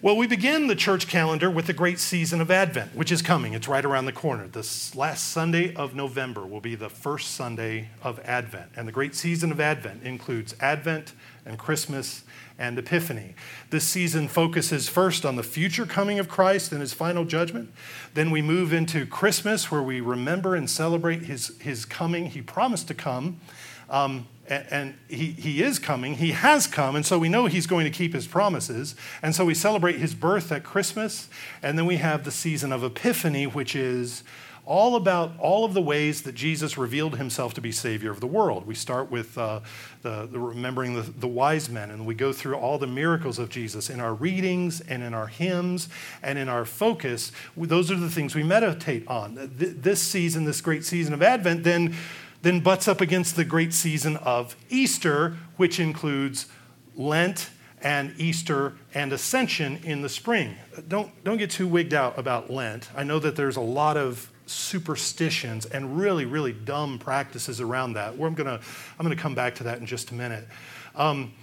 [0.01, 3.53] Well, we begin the church calendar with the great season of Advent, which is coming.
[3.53, 4.47] It's right around the corner.
[4.47, 8.71] This last Sunday of November will be the first Sunday of Advent.
[8.75, 11.13] And the great season of Advent includes Advent
[11.45, 12.25] and Christmas
[12.59, 13.35] and Epiphany.
[13.69, 17.71] This season focuses first on the future coming of Christ and his final judgment.
[18.13, 22.27] Then we move into Christmas, where we remember and celebrate his, his coming.
[22.27, 23.39] He promised to come.
[23.89, 27.83] Um, and he, he is coming, he has come, and so we know he's going
[27.83, 28.95] to keep his promises.
[29.21, 31.27] And so we celebrate his birth at Christmas,
[31.61, 34.23] and then we have the season of Epiphany, which is
[34.67, 38.27] all about all of the ways that Jesus revealed himself to be Savior of the
[38.27, 38.67] world.
[38.67, 39.61] We start with uh,
[40.01, 43.49] the, the, remembering the, the wise men, and we go through all the miracles of
[43.49, 45.87] Jesus in our readings and in our hymns
[46.21, 47.31] and in our focus.
[47.55, 49.49] Those are the things we meditate on.
[49.55, 51.95] This season, this great season of Advent, then,
[52.41, 56.47] then butts up against the great season of Easter, which includes
[56.97, 57.51] Lent
[57.81, 60.55] and Easter and Ascension in the spring.
[60.89, 62.89] Don't, don't get too wigged out about Lent.
[62.97, 68.17] I know that there's a lot of superstitions and really, really dumb practices around that.
[68.17, 68.63] Where I'm going to
[68.97, 70.47] I'm gonna come back to that in just a minute.
[70.95, 71.33] Um,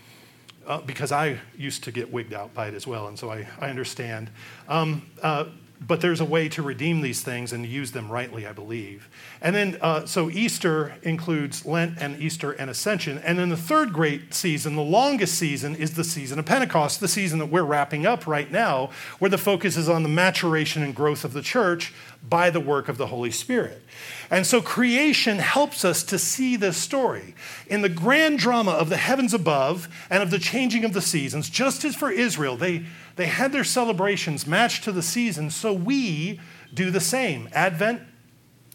[0.67, 3.47] uh, because I used to get wigged out by it as well, and so I,
[3.61, 4.31] I understand.
[4.67, 5.45] Um, uh,
[5.87, 9.09] but there's a way to redeem these things and use them rightly, I believe.
[9.43, 13.19] And then, uh, so Easter includes Lent and Easter and Ascension.
[13.19, 17.09] And then the third great season, the longest season, is the season of Pentecost, the
[17.09, 20.95] season that we're wrapping up right now, where the focus is on the maturation and
[20.95, 21.93] growth of the church
[22.29, 23.83] by the work of the Holy Spirit.
[24.31, 27.35] And so creation helps us to see this story.
[27.67, 31.51] In the grand drama of the heavens above and of the changing of the seasons,
[31.51, 32.85] just as for Israel, they
[33.17, 36.41] they had their celebrations matched to the seasons, so we
[36.73, 37.49] do the same.
[37.53, 38.03] Advent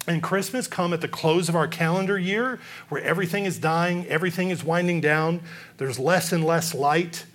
[0.07, 4.49] and Christmas come at the close of our calendar year where everything is dying, everything
[4.49, 5.41] is winding down,
[5.77, 7.25] there's less and less light.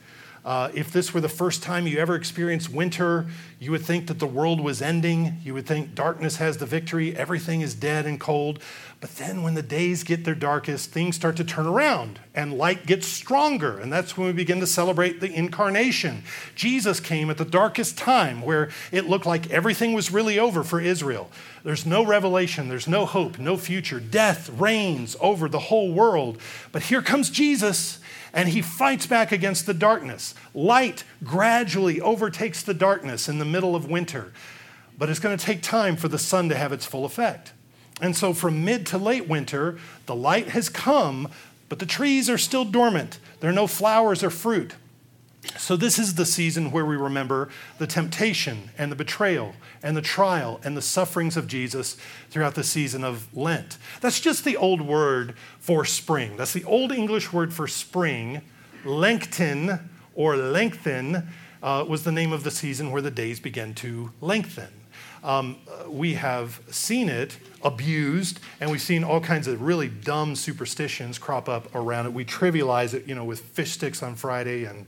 [0.45, 3.27] Uh, if this were the first time you ever experienced winter,
[3.59, 5.39] you would think that the world was ending.
[5.43, 8.59] You would think darkness has the victory, everything is dead and cold.
[9.01, 12.87] But then when the days get their darkest, things start to turn around and light
[12.87, 13.79] gets stronger.
[13.79, 16.23] And that's when we begin to celebrate the incarnation.
[16.55, 20.81] Jesus came at the darkest time where it looked like everything was really over for
[20.81, 21.31] Israel.
[21.65, 24.01] There's no revelation, there's no hope, no future.
[24.01, 26.39] Death reigns over the whole world.
[26.73, 27.99] But here comes Jesus
[28.35, 30.35] and he fights back against the darkness.
[30.53, 34.33] Light gradually overtakes the darkness in the middle of winter,
[34.99, 37.53] but it's going to take time for the sun to have its full effect.
[38.03, 41.29] And so, from mid to late winter, the light has come,
[41.69, 43.21] but the trees are still dormant.
[43.39, 44.75] There are no flowers or fruit.
[45.59, 50.03] So, this is the season where we remember the temptation and the betrayal and the
[50.03, 51.97] trial and the sufferings of Jesus
[52.31, 53.79] throughout the season of Lent.
[54.01, 56.37] That's just the old word for spring.
[56.37, 58.43] That's the old English word for spring.
[58.85, 61.29] Lengthen or lengthen
[61.63, 64.69] uh, was the name of the season where the days began to lengthen.
[65.23, 65.57] Um,
[65.89, 71.49] we have seen it abused, and we've seen all kinds of really dumb superstitions crop
[71.49, 72.13] up around it.
[72.13, 74.87] We trivialize it, you know, with fish sticks on Friday and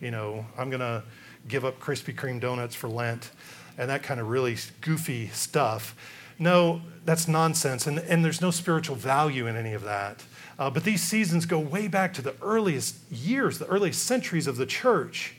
[0.00, 1.02] you know, I'm going to
[1.48, 3.30] give up Krispy Kreme donuts for Lent
[3.76, 5.94] and that kind of really goofy stuff.
[6.38, 10.24] No, that's nonsense, and, and there's no spiritual value in any of that.
[10.58, 14.56] Uh, but these seasons go way back to the earliest years, the earliest centuries of
[14.56, 15.34] the church,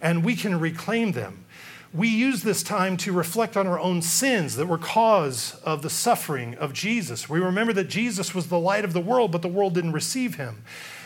[0.00, 1.44] and we can reclaim them.
[1.92, 5.90] We use this time to reflect on our own sins that were cause of the
[5.90, 7.28] suffering of Jesus.
[7.28, 10.34] We remember that Jesus was the light of the world, but the world didn't receive
[10.34, 10.64] him.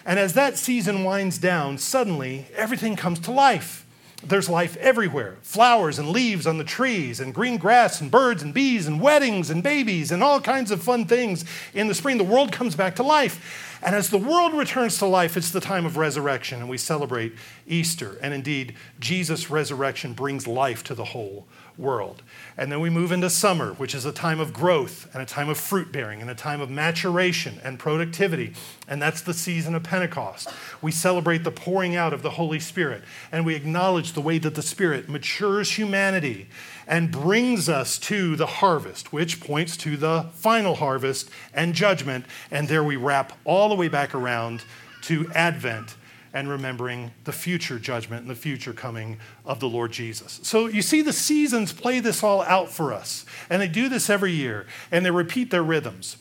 [0.09, 3.85] And as that season winds down, suddenly everything comes to life.
[4.25, 8.55] There's life everywhere flowers and leaves on the trees, and green grass, and birds and
[8.55, 11.45] bees, and weddings and babies, and all kinds of fun things
[11.75, 12.17] in the spring.
[12.17, 13.79] The world comes back to life.
[13.83, 17.35] And as the world returns to life, it's the time of resurrection, and we celebrate
[17.67, 18.19] Easter.
[18.23, 21.47] And indeed, Jesus' resurrection brings life to the whole
[21.79, 22.23] world.
[22.57, 25.49] And then we move into summer, which is a time of growth and a time
[25.49, 28.55] of fruit bearing and a time of maturation and productivity.
[28.89, 30.49] And that's the season of Pentecost.
[30.83, 34.55] We celebrate the pouring out of the Holy Spirit and we acknowledge the way that
[34.55, 36.49] the Spirit matures humanity
[36.87, 42.25] and brings us to the harvest, which points to the final harvest and judgment.
[42.51, 44.65] And there we wrap all the way back around
[45.03, 45.95] to Advent
[46.39, 50.39] and remembering the future judgment and the future coming of the Lord Jesus.
[50.45, 54.09] So you see, the seasons play this all out for us, and they do this
[54.09, 56.17] every year, and they repeat their rhythms.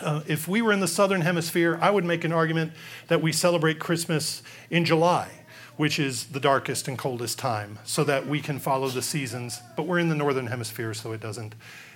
[0.00, 2.72] Uh, if we were in the southern hemisphere, I would make an argument
[3.06, 5.28] that we celebrate Christmas in July,
[5.76, 9.60] which is the darkest and coldest time, so that we can follow the seasons.
[9.76, 11.54] But we're in the northern hemisphere, so it doesn't,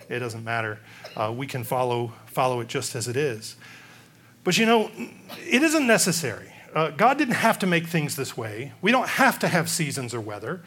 [0.09, 0.79] it doesn't matter.
[1.16, 3.57] Uh, we can follow, follow it just as it is.
[4.44, 4.92] But you know,
[5.51, 6.54] it isn't necessary.
[6.75, 8.73] Uh, God didn't have to make things this way.
[8.83, 10.63] We don't have to have seasons or weather.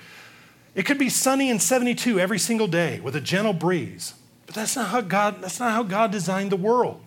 [0.73, 4.13] It could be sunny and 72 every single day with a gentle breeze.
[4.45, 7.01] But that's not how God, that's not how God designed the world.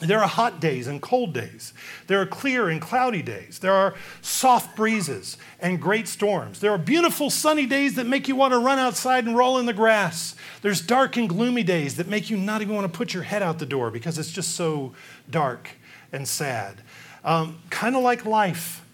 [0.00, 1.74] There are hot days and cold days.
[2.06, 3.58] There are clear and cloudy days.
[3.58, 6.60] There are soft breezes and great storms.
[6.60, 9.66] There are beautiful sunny days that make you want to run outside and roll in
[9.66, 10.36] the grass.
[10.62, 13.42] There's dark and gloomy days that make you not even want to put your head
[13.42, 14.94] out the door because it's just so
[15.28, 15.70] dark
[16.12, 16.80] and sad.
[17.24, 18.84] Um, kind of like life.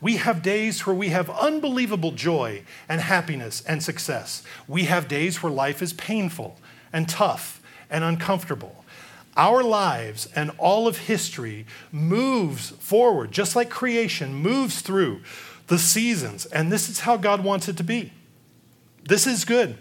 [0.00, 4.42] We have days where we have unbelievable joy and happiness and success.
[4.68, 6.58] We have days where life is painful
[6.92, 8.84] and tough and uncomfortable.
[9.36, 15.22] Our lives and all of history moves forward, just like creation moves through
[15.66, 16.46] the seasons.
[16.46, 18.12] And this is how God wants it to be.
[19.04, 19.78] This is good.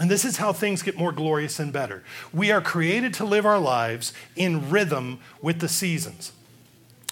[0.00, 2.02] And this is how things get more glorious and better.
[2.32, 6.32] We are created to live our lives in rhythm with the seasons.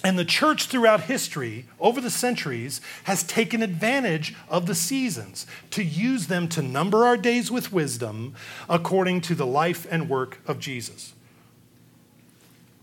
[0.05, 5.85] And the church throughout history, over the centuries, has taken advantage of the seasons to
[5.85, 8.35] use them to number our days with wisdom
[8.69, 11.15] according to the life and work of Jesus.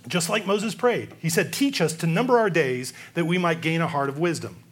[0.08, 3.62] Just like Moses prayed, he said, Teach us to number our days that we might
[3.62, 4.64] gain a heart of wisdom.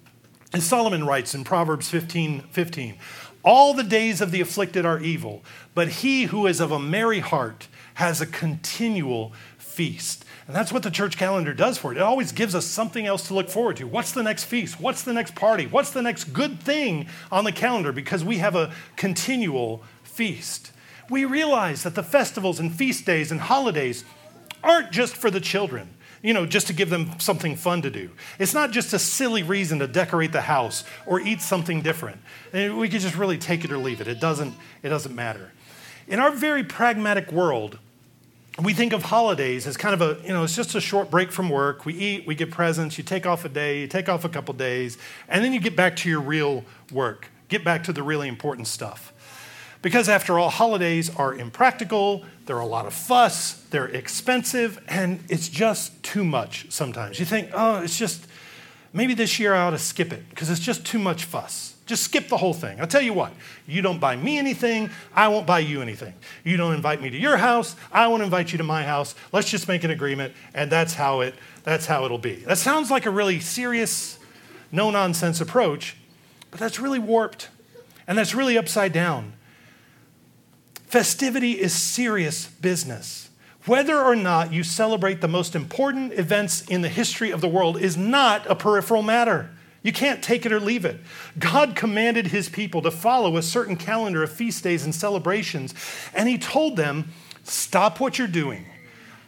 [0.54, 2.98] And Solomon writes in Proverbs 15 15,
[3.44, 5.44] All the days of the afflicted are evil,
[5.76, 10.24] but he who is of a merry heart has a continual feast.
[10.48, 11.98] And that's what the church calendar does for it.
[11.98, 13.88] It always gives us something else to look forward to.
[13.88, 14.80] What's the next feast?
[14.80, 15.68] What's the next party?
[15.68, 17.92] What's the next good thing on the calendar?
[17.92, 20.72] Because we have a continual feast.
[21.10, 24.06] We realize that the festivals and feast days and holidays
[24.64, 25.90] aren't just for the children,
[26.22, 28.12] you know, just to give them something fun to do.
[28.40, 32.22] It's not just a silly reason to decorate the house or eat something different.
[32.54, 34.08] We could just really take it or leave it.
[34.08, 35.52] It doesn't, it doesn't matter.
[36.08, 37.80] In our very pragmatic world,
[38.64, 41.32] we think of holidays as kind of a, you know, it's just a short break
[41.32, 41.86] from work.
[41.86, 44.54] We eat, we get presents, you take off a day, you take off a couple
[44.56, 44.98] days,
[45.30, 48.68] and then you get back to your real work, get back to the really important
[48.68, 49.14] stuff.
[49.84, 55.50] Because after all, holidays are impractical, they're a lot of fuss, they're expensive, and it's
[55.50, 57.20] just too much sometimes.
[57.20, 58.26] You think, oh, it's just,
[58.92, 61.77] maybe this year I ought to skip it because it's just too much fuss.
[61.88, 62.80] Just skip the whole thing.
[62.80, 63.34] I'll tell you what,
[63.66, 66.14] you don't buy me anything, I won't buy you anything.
[66.44, 69.16] You don't invite me to your house, I won't invite you to my house.
[69.32, 72.36] Let's just make an agreement, and that's how it that's how it'll be.
[72.36, 74.20] That sounds like a really serious,
[74.72, 75.98] no nonsense approach,
[76.52, 77.50] but that's really warped.
[78.08, 79.34] And that's really upside down.
[80.86, 83.30] Festivity is serious business.
[83.66, 87.78] Whether or not you celebrate the most important events in the history of the world
[87.82, 89.50] is not a peripheral matter.
[89.88, 91.00] You can't take it or leave it.
[91.40, 95.74] God commanded his people to follow a certain calendar of feast days and celebrations,
[96.14, 97.14] and he told them,
[97.46, 98.66] Stop what you're doing.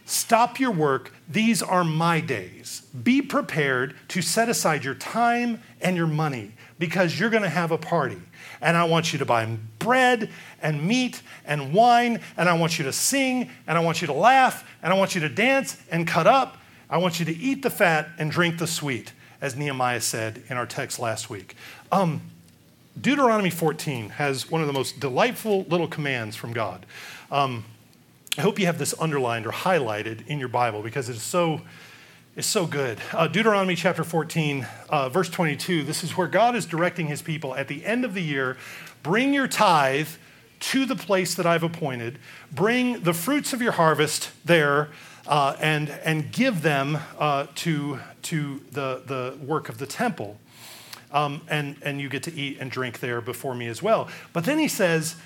[0.04, 1.14] Stop your work.
[1.26, 2.82] These are my days.
[3.02, 7.70] Be prepared to set aside your time and your money because you're going to have
[7.70, 8.20] a party.
[8.60, 9.46] And I want you to buy
[9.78, 10.28] bread
[10.60, 14.12] and meat and wine, and I want you to sing, and I want you to
[14.12, 16.58] laugh, and I want you to dance and cut up.
[16.90, 20.56] I want you to eat the fat and drink the sweet as Nehemiah said in
[20.56, 21.56] our text last week.
[21.90, 22.22] Um,
[23.00, 26.84] Deuteronomy 14 has one of the most delightful little commands from God.
[27.30, 27.64] Um,
[28.36, 31.62] I hope you have this underlined or highlighted in your Bible because it's so,
[32.36, 32.98] it's so good.
[33.12, 37.54] Uh, Deuteronomy chapter 14, uh, verse 22, this is where God is directing his people
[37.54, 38.56] at the end of the year
[39.02, 40.08] bring your tithe
[40.60, 42.18] to the place that I've appointed,
[42.52, 44.90] bring the fruits of your harvest there
[45.26, 50.38] uh, and, and give them uh, to, to the, the work of the temple.
[51.12, 54.08] Um, and, and you get to eat and drink there before me as well.
[54.32, 55.16] But then he says,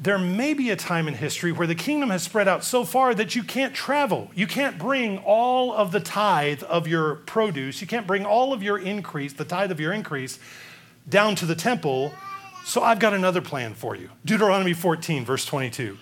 [0.00, 3.14] there may be a time in history where the kingdom has spread out so far
[3.14, 4.30] that you can't travel.
[4.34, 8.62] You can't bring all of the tithe of your produce, you can't bring all of
[8.62, 10.38] your increase, the tithe of your increase,
[11.08, 12.12] down to the temple.
[12.64, 14.10] So I've got another plan for you.
[14.24, 15.98] Deuteronomy 14, verse 22.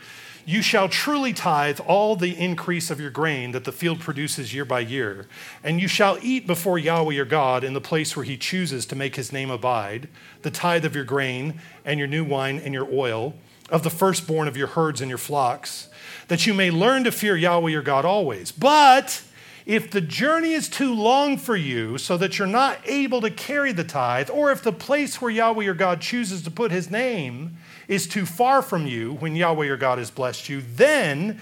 [0.49, 4.65] You shall truly tithe all the increase of your grain that the field produces year
[4.65, 5.27] by year,
[5.65, 8.95] and you shall eat before Yahweh your God in the place where he chooses to
[8.95, 10.09] make his name abide,
[10.43, 13.35] the tithe of your grain, and your new wine, and your oil,
[13.71, 15.89] of the firstborn of your herds and your flocks,
[16.29, 18.53] that you may learn to fear Yahweh your God always.
[18.53, 19.25] But
[19.67, 23.73] if the journey is too long for you, so that you're not able to carry
[23.73, 27.57] the tithe, or if the place where Yahweh your God chooses to put his name
[27.89, 31.41] is too far from you when Yahweh your God has blessed you, then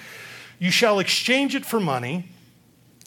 [0.59, 2.29] you shall exchange it for money.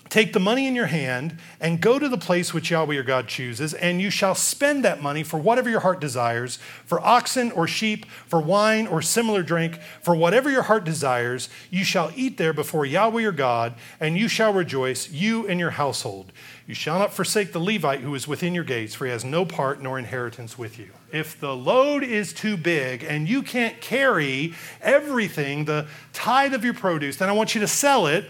[0.10, 3.28] Take the money in your hand and go to the place which Yahweh your God
[3.28, 7.68] chooses, and you shall spend that money for whatever your heart desires for oxen or
[7.68, 11.49] sheep, for wine or similar drink, for whatever your heart desires.
[11.70, 15.72] You shall eat there before Yahweh your God, and you shall rejoice, you and your
[15.72, 16.32] household.
[16.66, 19.45] You shall not forsake the Levite who is within your gates, for he has no
[19.45, 20.89] part nor inheritance with you.
[21.12, 26.74] If the load is too big and you can't carry everything, the tithe of your
[26.74, 28.26] produce, then I want you to sell it,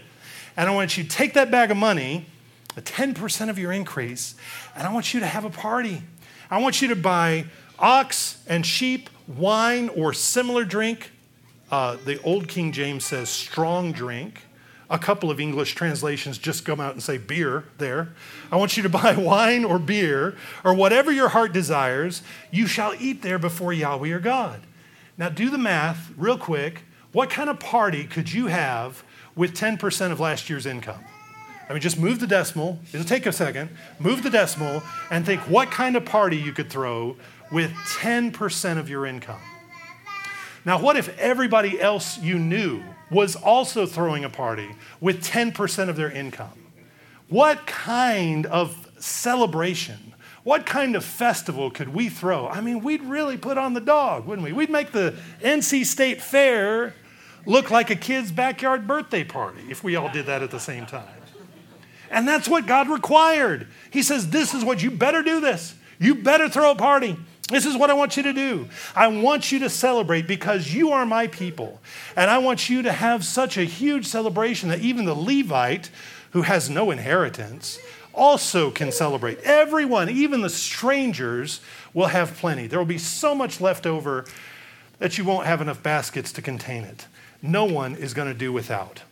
[0.58, 2.26] and I want you to take that bag of money,
[2.74, 4.34] the 10% of your increase,
[4.74, 6.02] and I want you to have a party.
[6.50, 7.44] I want you to buy
[7.78, 11.12] ox and sheep, wine, or similar drink.
[11.70, 14.42] Uh, the old King James says strong drink.
[14.90, 18.08] A couple of English translations just come out and say beer there.
[18.50, 20.34] I want you to buy wine or beer
[20.64, 22.22] or whatever your heart desires.
[22.50, 24.62] You shall eat there before Yahweh your God.
[25.16, 26.82] Now, do the math real quick.
[27.12, 29.04] What kind of party could you have
[29.38, 31.02] with 10% of last year's income?
[31.68, 32.78] I mean, just move the decimal.
[32.92, 33.70] It'll take a second.
[33.98, 37.16] Move the decimal and think what kind of party you could throw
[37.50, 39.40] with 10% of your income.
[40.66, 44.68] Now, what if everybody else you knew was also throwing a party
[45.00, 46.66] with 10% of their income.
[47.28, 50.14] What kind of celebration,
[50.44, 52.48] what kind of festival could we throw?
[52.48, 54.52] I mean, we'd really put on the dog, wouldn't we?
[54.52, 56.94] We'd make the NC State Fair
[57.48, 60.86] look like a kid's backyard birthday party if we all did that at the same
[60.86, 61.08] time.
[62.10, 63.66] And that's what God required.
[63.90, 65.74] He says, This is what you better do this.
[65.98, 67.16] You better throw a party.
[67.48, 68.68] This is what I want you to do.
[68.94, 71.80] I want you to celebrate because you are my people.
[72.14, 75.90] And I want you to have such a huge celebration that even the Levite,
[76.32, 77.78] who has no inheritance,
[78.12, 79.38] also can celebrate.
[79.40, 81.60] Everyone, even the strangers,
[81.94, 82.66] will have plenty.
[82.66, 84.26] There will be so much left over
[84.98, 87.06] that you won't have enough baskets to contain it.
[87.42, 89.02] No one is going to do without.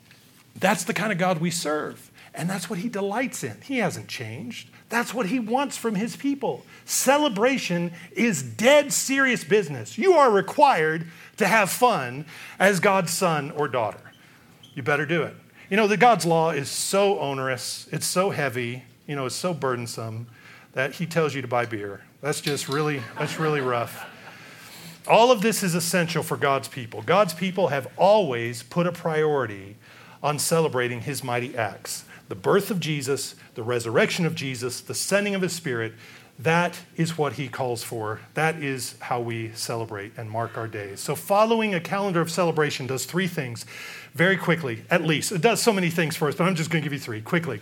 [0.55, 2.11] That's the kind of God we serve.
[2.35, 3.61] And that's what he delights in.
[3.63, 4.69] He hasn't changed.
[4.89, 6.65] That's what he wants from his people.
[6.85, 9.97] Celebration is dead serious business.
[9.97, 11.07] You are required
[11.39, 12.27] to have fun
[12.59, 14.01] as God's son or daughter.
[14.75, 15.35] You better do it.
[15.71, 19.53] You know, the God's law is so onerous, it's so heavy, you know, it's so
[19.53, 20.29] burdensome
[20.75, 22.03] that he tells you to buy beer.
[22.21, 24.07] That's just really, that's really rough.
[25.09, 27.03] All of this is essential for God's people.
[27.03, 29.77] God's people have always put a priority
[30.23, 35.37] on celebrating his mighty acts the birth of Jesus, the resurrection of Jesus, the sending
[35.37, 35.93] of his spirit,
[36.39, 38.21] that is what he calls for.
[38.35, 41.01] That is how we celebrate and mark our days.
[41.01, 43.65] So, following a calendar of celebration does three things
[44.13, 45.33] very quickly, at least.
[45.33, 47.23] It does so many things for us, but I'm just going to give you three
[47.23, 47.61] quickly.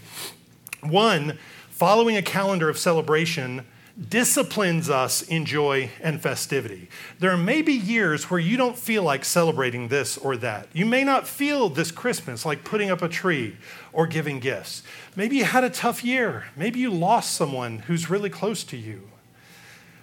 [0.81, 1.39] One,
[1.71, 3.65] following a calendar of celebration
[4.09, 6.89] disciplines us in joy and festivity.
[7.21, 10.69] There may be years where you don't feel like celebrating this or that.
[10.73, 13.57] You may not feel this Christmas like putting up a tree
[13.93, 14.83] or giving gifts.
[15.15, 16.47] Maybe you had a tough year.
[16.57, 19.11] Maybe you lost someone who's really close to you.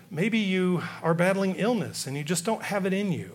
[0.09, 3.31] Maybe you are battling illness and you just don't have it in you.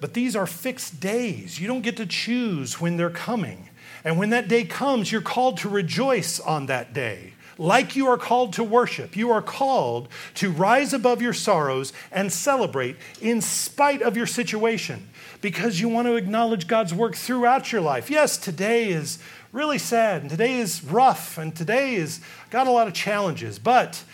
[0.00, 1.60] But these are fixed days.
[1.60, 3.70] You don't get to choose when they're coming.
[4.04, 7.34] And when that day comes, you're called to rejoice on that day.
[7.58, 12.30] Like you are called to worship, you are called to rise above your sorrows and
[12.30, 15.08] celebrate in spite of your situation
[15.40, 18.10] because you want to acknowledge God's work throughout your life.
[18.10, 19.18] Yes, today is
[19.52, 24.04] really sad and today is rough and today is got a lot of challenges, but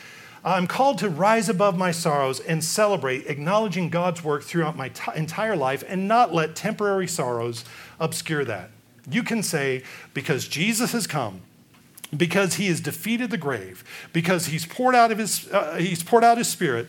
[0.44, 5.12] I'm called to rise above my sorrows and celebrate, acknowledging God's work throughout my t-
[5.14, 7.64] entire life and not let temporary sorrows
[8.00, 8.70] obscure that.
[9.08, 9.82] You can say,
[10.14, 11.42] because Jesus has come,
[12.16, 16.24] because he has defeated the grave, because he's poured out, of his, uh, he's poured
[16.24, 16.88] out his spirit,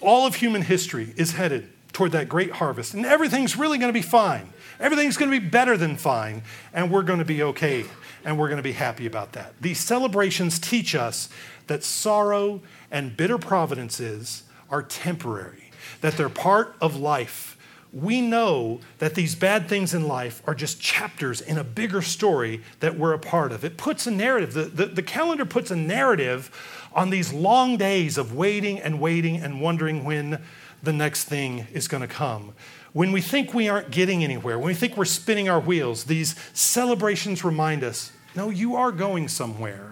[0.00, 2.94] all of human history is headed toward that great harvest.
[2.94, 4.52] And everything's really going to be fine.
[4.78, 6.42] Everything's going to be better than fine.
[6.72, 7.84] And we're going to be okay.
[8.24, 9.54] And we're going to be happy about that.
[9.60, 11.28] These celebrations teach us
[11.66, 15.70] that sorrow and bitter providences are temporary,
[16.00, 17.49] that they're part of life.
[17.92, 22.62] We know that these bad things in life are just chapters in a bigger story
[22.78, 23.64] that we're a part of.
[23.64, 26.50] It puts a narrative, the, the, the calendar puts a narrative
[26.92, 30.40] on these long days of waiting and waiting and wondering when
[30.82, 32.54] the next thing is going to come.
[32.92, 36.34] When we think we aren't getting anywhere, when we think we're spinning our wheels, these
[36.52, 39.89] celebrations remind us no, you are going somewhere.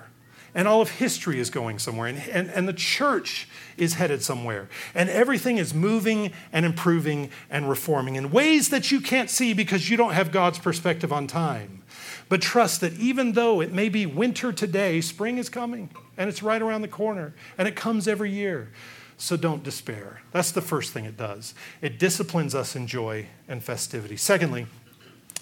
[0.58, 2.08] And all of history is going somewhere.
[2.08, 4.68] And, and, and the church is headed somewhere.
[4.92, 9.88] And everything is moving and improving and reforming in ways that you can't see because
[9.88, 11.82] you don't have God's perspective on time.
[12.28, 16.42] But trust that even though it may be winter today, spring is coming and it's
[16.42, 18.72] right around the corner and it comes every year.
[19.16, 20.22] So don't despair.
[20.32, 21.54] That's the first thing it does.
[21.80, 24.16] It disciplines us in joy and festivity.
[24.16, 24.66] Secondly,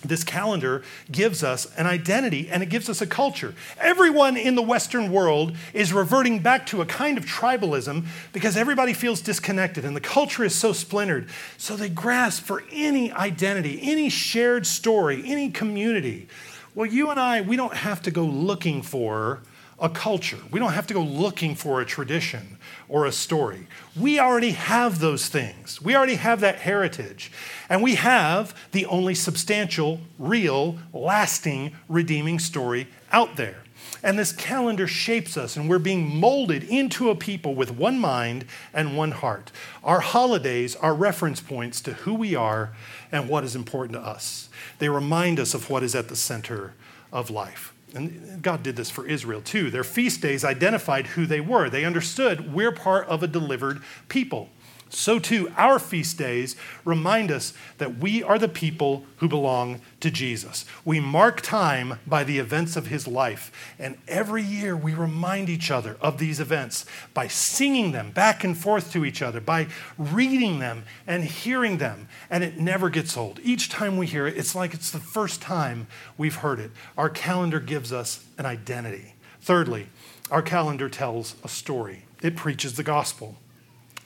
[0.08, 3.54] this calendar gives us an identity and it gives us a culture.
[3.78, 8.92] Everyone in the Western world is reverting back to a kind of tribalism because everybody
[8.92, 11.28] feels disconnected and the culture is so splintered.
[11.58, 16.28] So they grasp for any identity, any shared story, any community.
[16.74, 19.40] Well, you and I, we don't have to go looking for
[19.78, 20.38] a culture.
[20.50, 22.55] We don't have to go looking for a tradition
[22.88, 23.66] or a story.
[23.98, 25.80] We already have those things.
[25.82, 27.32] We already have that heritage.
[27.68, 33.62] And we have the only substantial, real, lasting, redeeming story out there.
[34.02, 38.44] And this calendar shapes us, and we're being molded into a people with one mind
[38.72, 39.50] and one heart.
[39.82, 42.72] Our holidays are reference points to who we are
[43.10, 44.48] and what is important to us.
[44.78, 46.74] They remind us of what is at the center
[47.12, 47.72] of life.
[47.96, 49.70] And God did this for Israel too.
[49.70, 51.70] Their feast days identified who they were.
[51.70, 54.50] They understood we're part of a delivered people.
[54.88, 60.12] So, too, our feast days remind us that we are the people who belong to
[60.12, 60.64] Jesus.
[60.84, 63.50] We mark time by the events of his life.
[63.80, 68.56] And every year we remind each other of these events by singing them back and
[68.56, 69.66] forth to each other, by
[69.98, 72.08] reading them and hearing them.
[72.30, 73.40] And it never gets old.
[73.42, 76.70] Each time we hear it, it's like it's the first time we've heard it.
[76.96, 79.14] Our calendar gives us an identity.
[79.40, 79.88] Thirdly,
[80.30, 83.36] our calendar tells a story, it preaches the gospel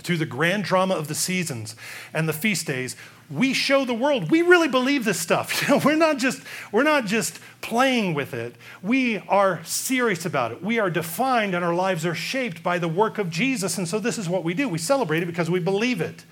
[0.02, 1.76] through the grand drama of the seasons
[2.12, 2.96] and the feast days,
[3.30, 5.68] we show the world we really believe this stuff.
[5.84, 6.42] We're not just
[6.72, 8.56] we're not just playing with it.
[8.82, 10.62] We are serious about it.
[10.62, 13.78] We are defined and our lives are shaped by the work of Jesus.
[13.78, 14.68] And so this is what we do.
[14.68, 16.24] We celebrate it because we believe it.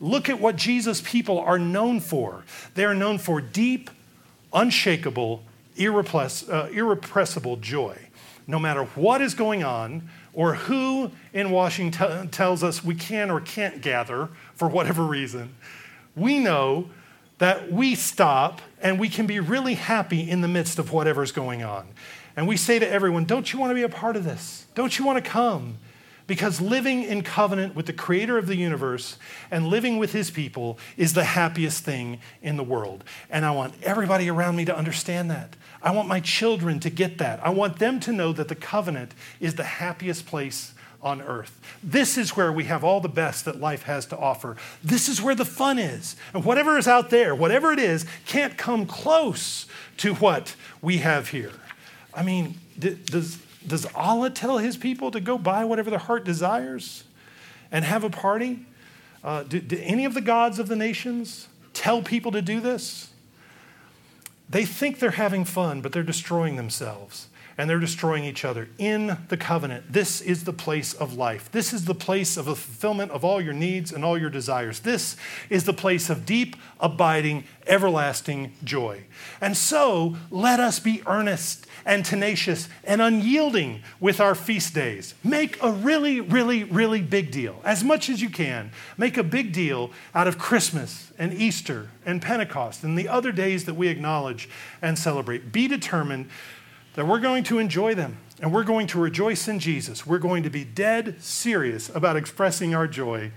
[0.00, 2.44] Look at what Jesus people are known for.
[2.74, 3.90] They are known for deep,
[4.52, 5.44] unshakable,
[5.78, 7.98] uh, irrepressible joy.
[8.46, 10.08] No matter what is going on,
[10.40, 15.54] or who in Washington tells us we can or can't gather for whatever reason,
[16.16, 16.88] we know
[17.36, 21.62] that we stop and we can be really happy in the midst of whatever's going
[21.62, 21.86] on.
[22.36, 24.64] And we say to everyone, Don't you want to be a part of this?
[24.74, 25.76] Don't you want to come?
[26.26, 29.18] Because living in covenant with the creator of the universe
[29.50, 33.04] and living with his people is the happiest thing in the world.
[33.28, 35.54] And I want everybody around me to understand that.
[35.82, 37.44] I want my children to get that.
[37.44, 41.58] I want them to know that the covenant is the happiest place on earth.
[41.82, 44.56] This is where we have all the best that life has to offer.
[44.84, 46.16] This is where the fun is.
[46.34, 49.66] And whatever is out there, whatever it is, can't come close
[49.98, 51.52] to what we have here.
[52.12, 57.04] I mean, does does Allah tell his people to go buy whatever their heart desires
[57.70, 58.64] and have a party?
[59.22, 63.10] Uh, do, do any of the gods of the nations tell people to do this?
[64.50, 67.28] They think they're having fun, but they're destroying themselves.
[67.60, 68.70] And they're destroying each other.
[68.78, 71.52] In the covenant, this is the place of life.
[71.52, 74.80] This is the place of the fulfillment of all your needs and all your desires.
[74.80, 75.14] This
[75.50, 79.04] is the place of deep, abiding, everlasting joy.
[79.42, 85.12] And so, let us be earnest and tenacious and unyielding with our feast days.
[85.22, 88.70] Make a really, really, really big deal, as much as you can.
[88.96, 93.66] Make a big deal out of Christmas and Easter and Pentecost and the other days
[93.66, 94.48] that we acknowledge
[94.80, 95.52] and celebrate.
[95.52, 96.30] Be determined
[96.94, 100.06] that we're going to enjoy them and we're going to rejoice in Jesus.
[100.06, 103.32] We're going to be dead serious about expressing our joy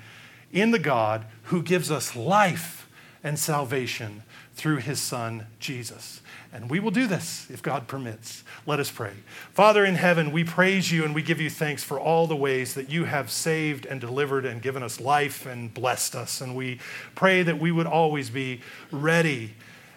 [0.51, 2.89] in the God who gives us life
[3.23, 4.23] and salvation
[4.55, 6.21] through his Son, Jesus.
[6.53, 8.43] And we will do this if God permits.
[8.67, 9.13] Let us pray.
[9.53, 12.75] Father in heaven, we praise you and we give you thanks for all the ways
[12.75, 16.41] that you have saved and delivered and given us life and blessed us.
[16.41, 16.79] And we
[17.15, 19.55] pray that we would always be ready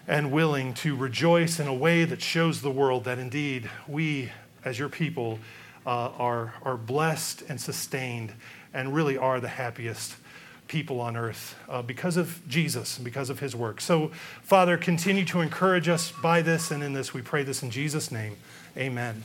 [0.08, 4.30] and willing to rejoice in a way that shows the world that indeed we,
[4.64, 5.38] as your people,
[5.84, 8.32] uh, are, are blessed and sustained
[8.72, 10.16] and really are the happiest
[10.68, 13.80] people on earth uh, because of Jesus and because of his work.
[13.80, 14.08] So,
[14.42, 17.14] Father, continue to encourage us by this and in this.
[17.14, 18.36] We pray this in Jesus' name.
[18.76, 19.22] Amen.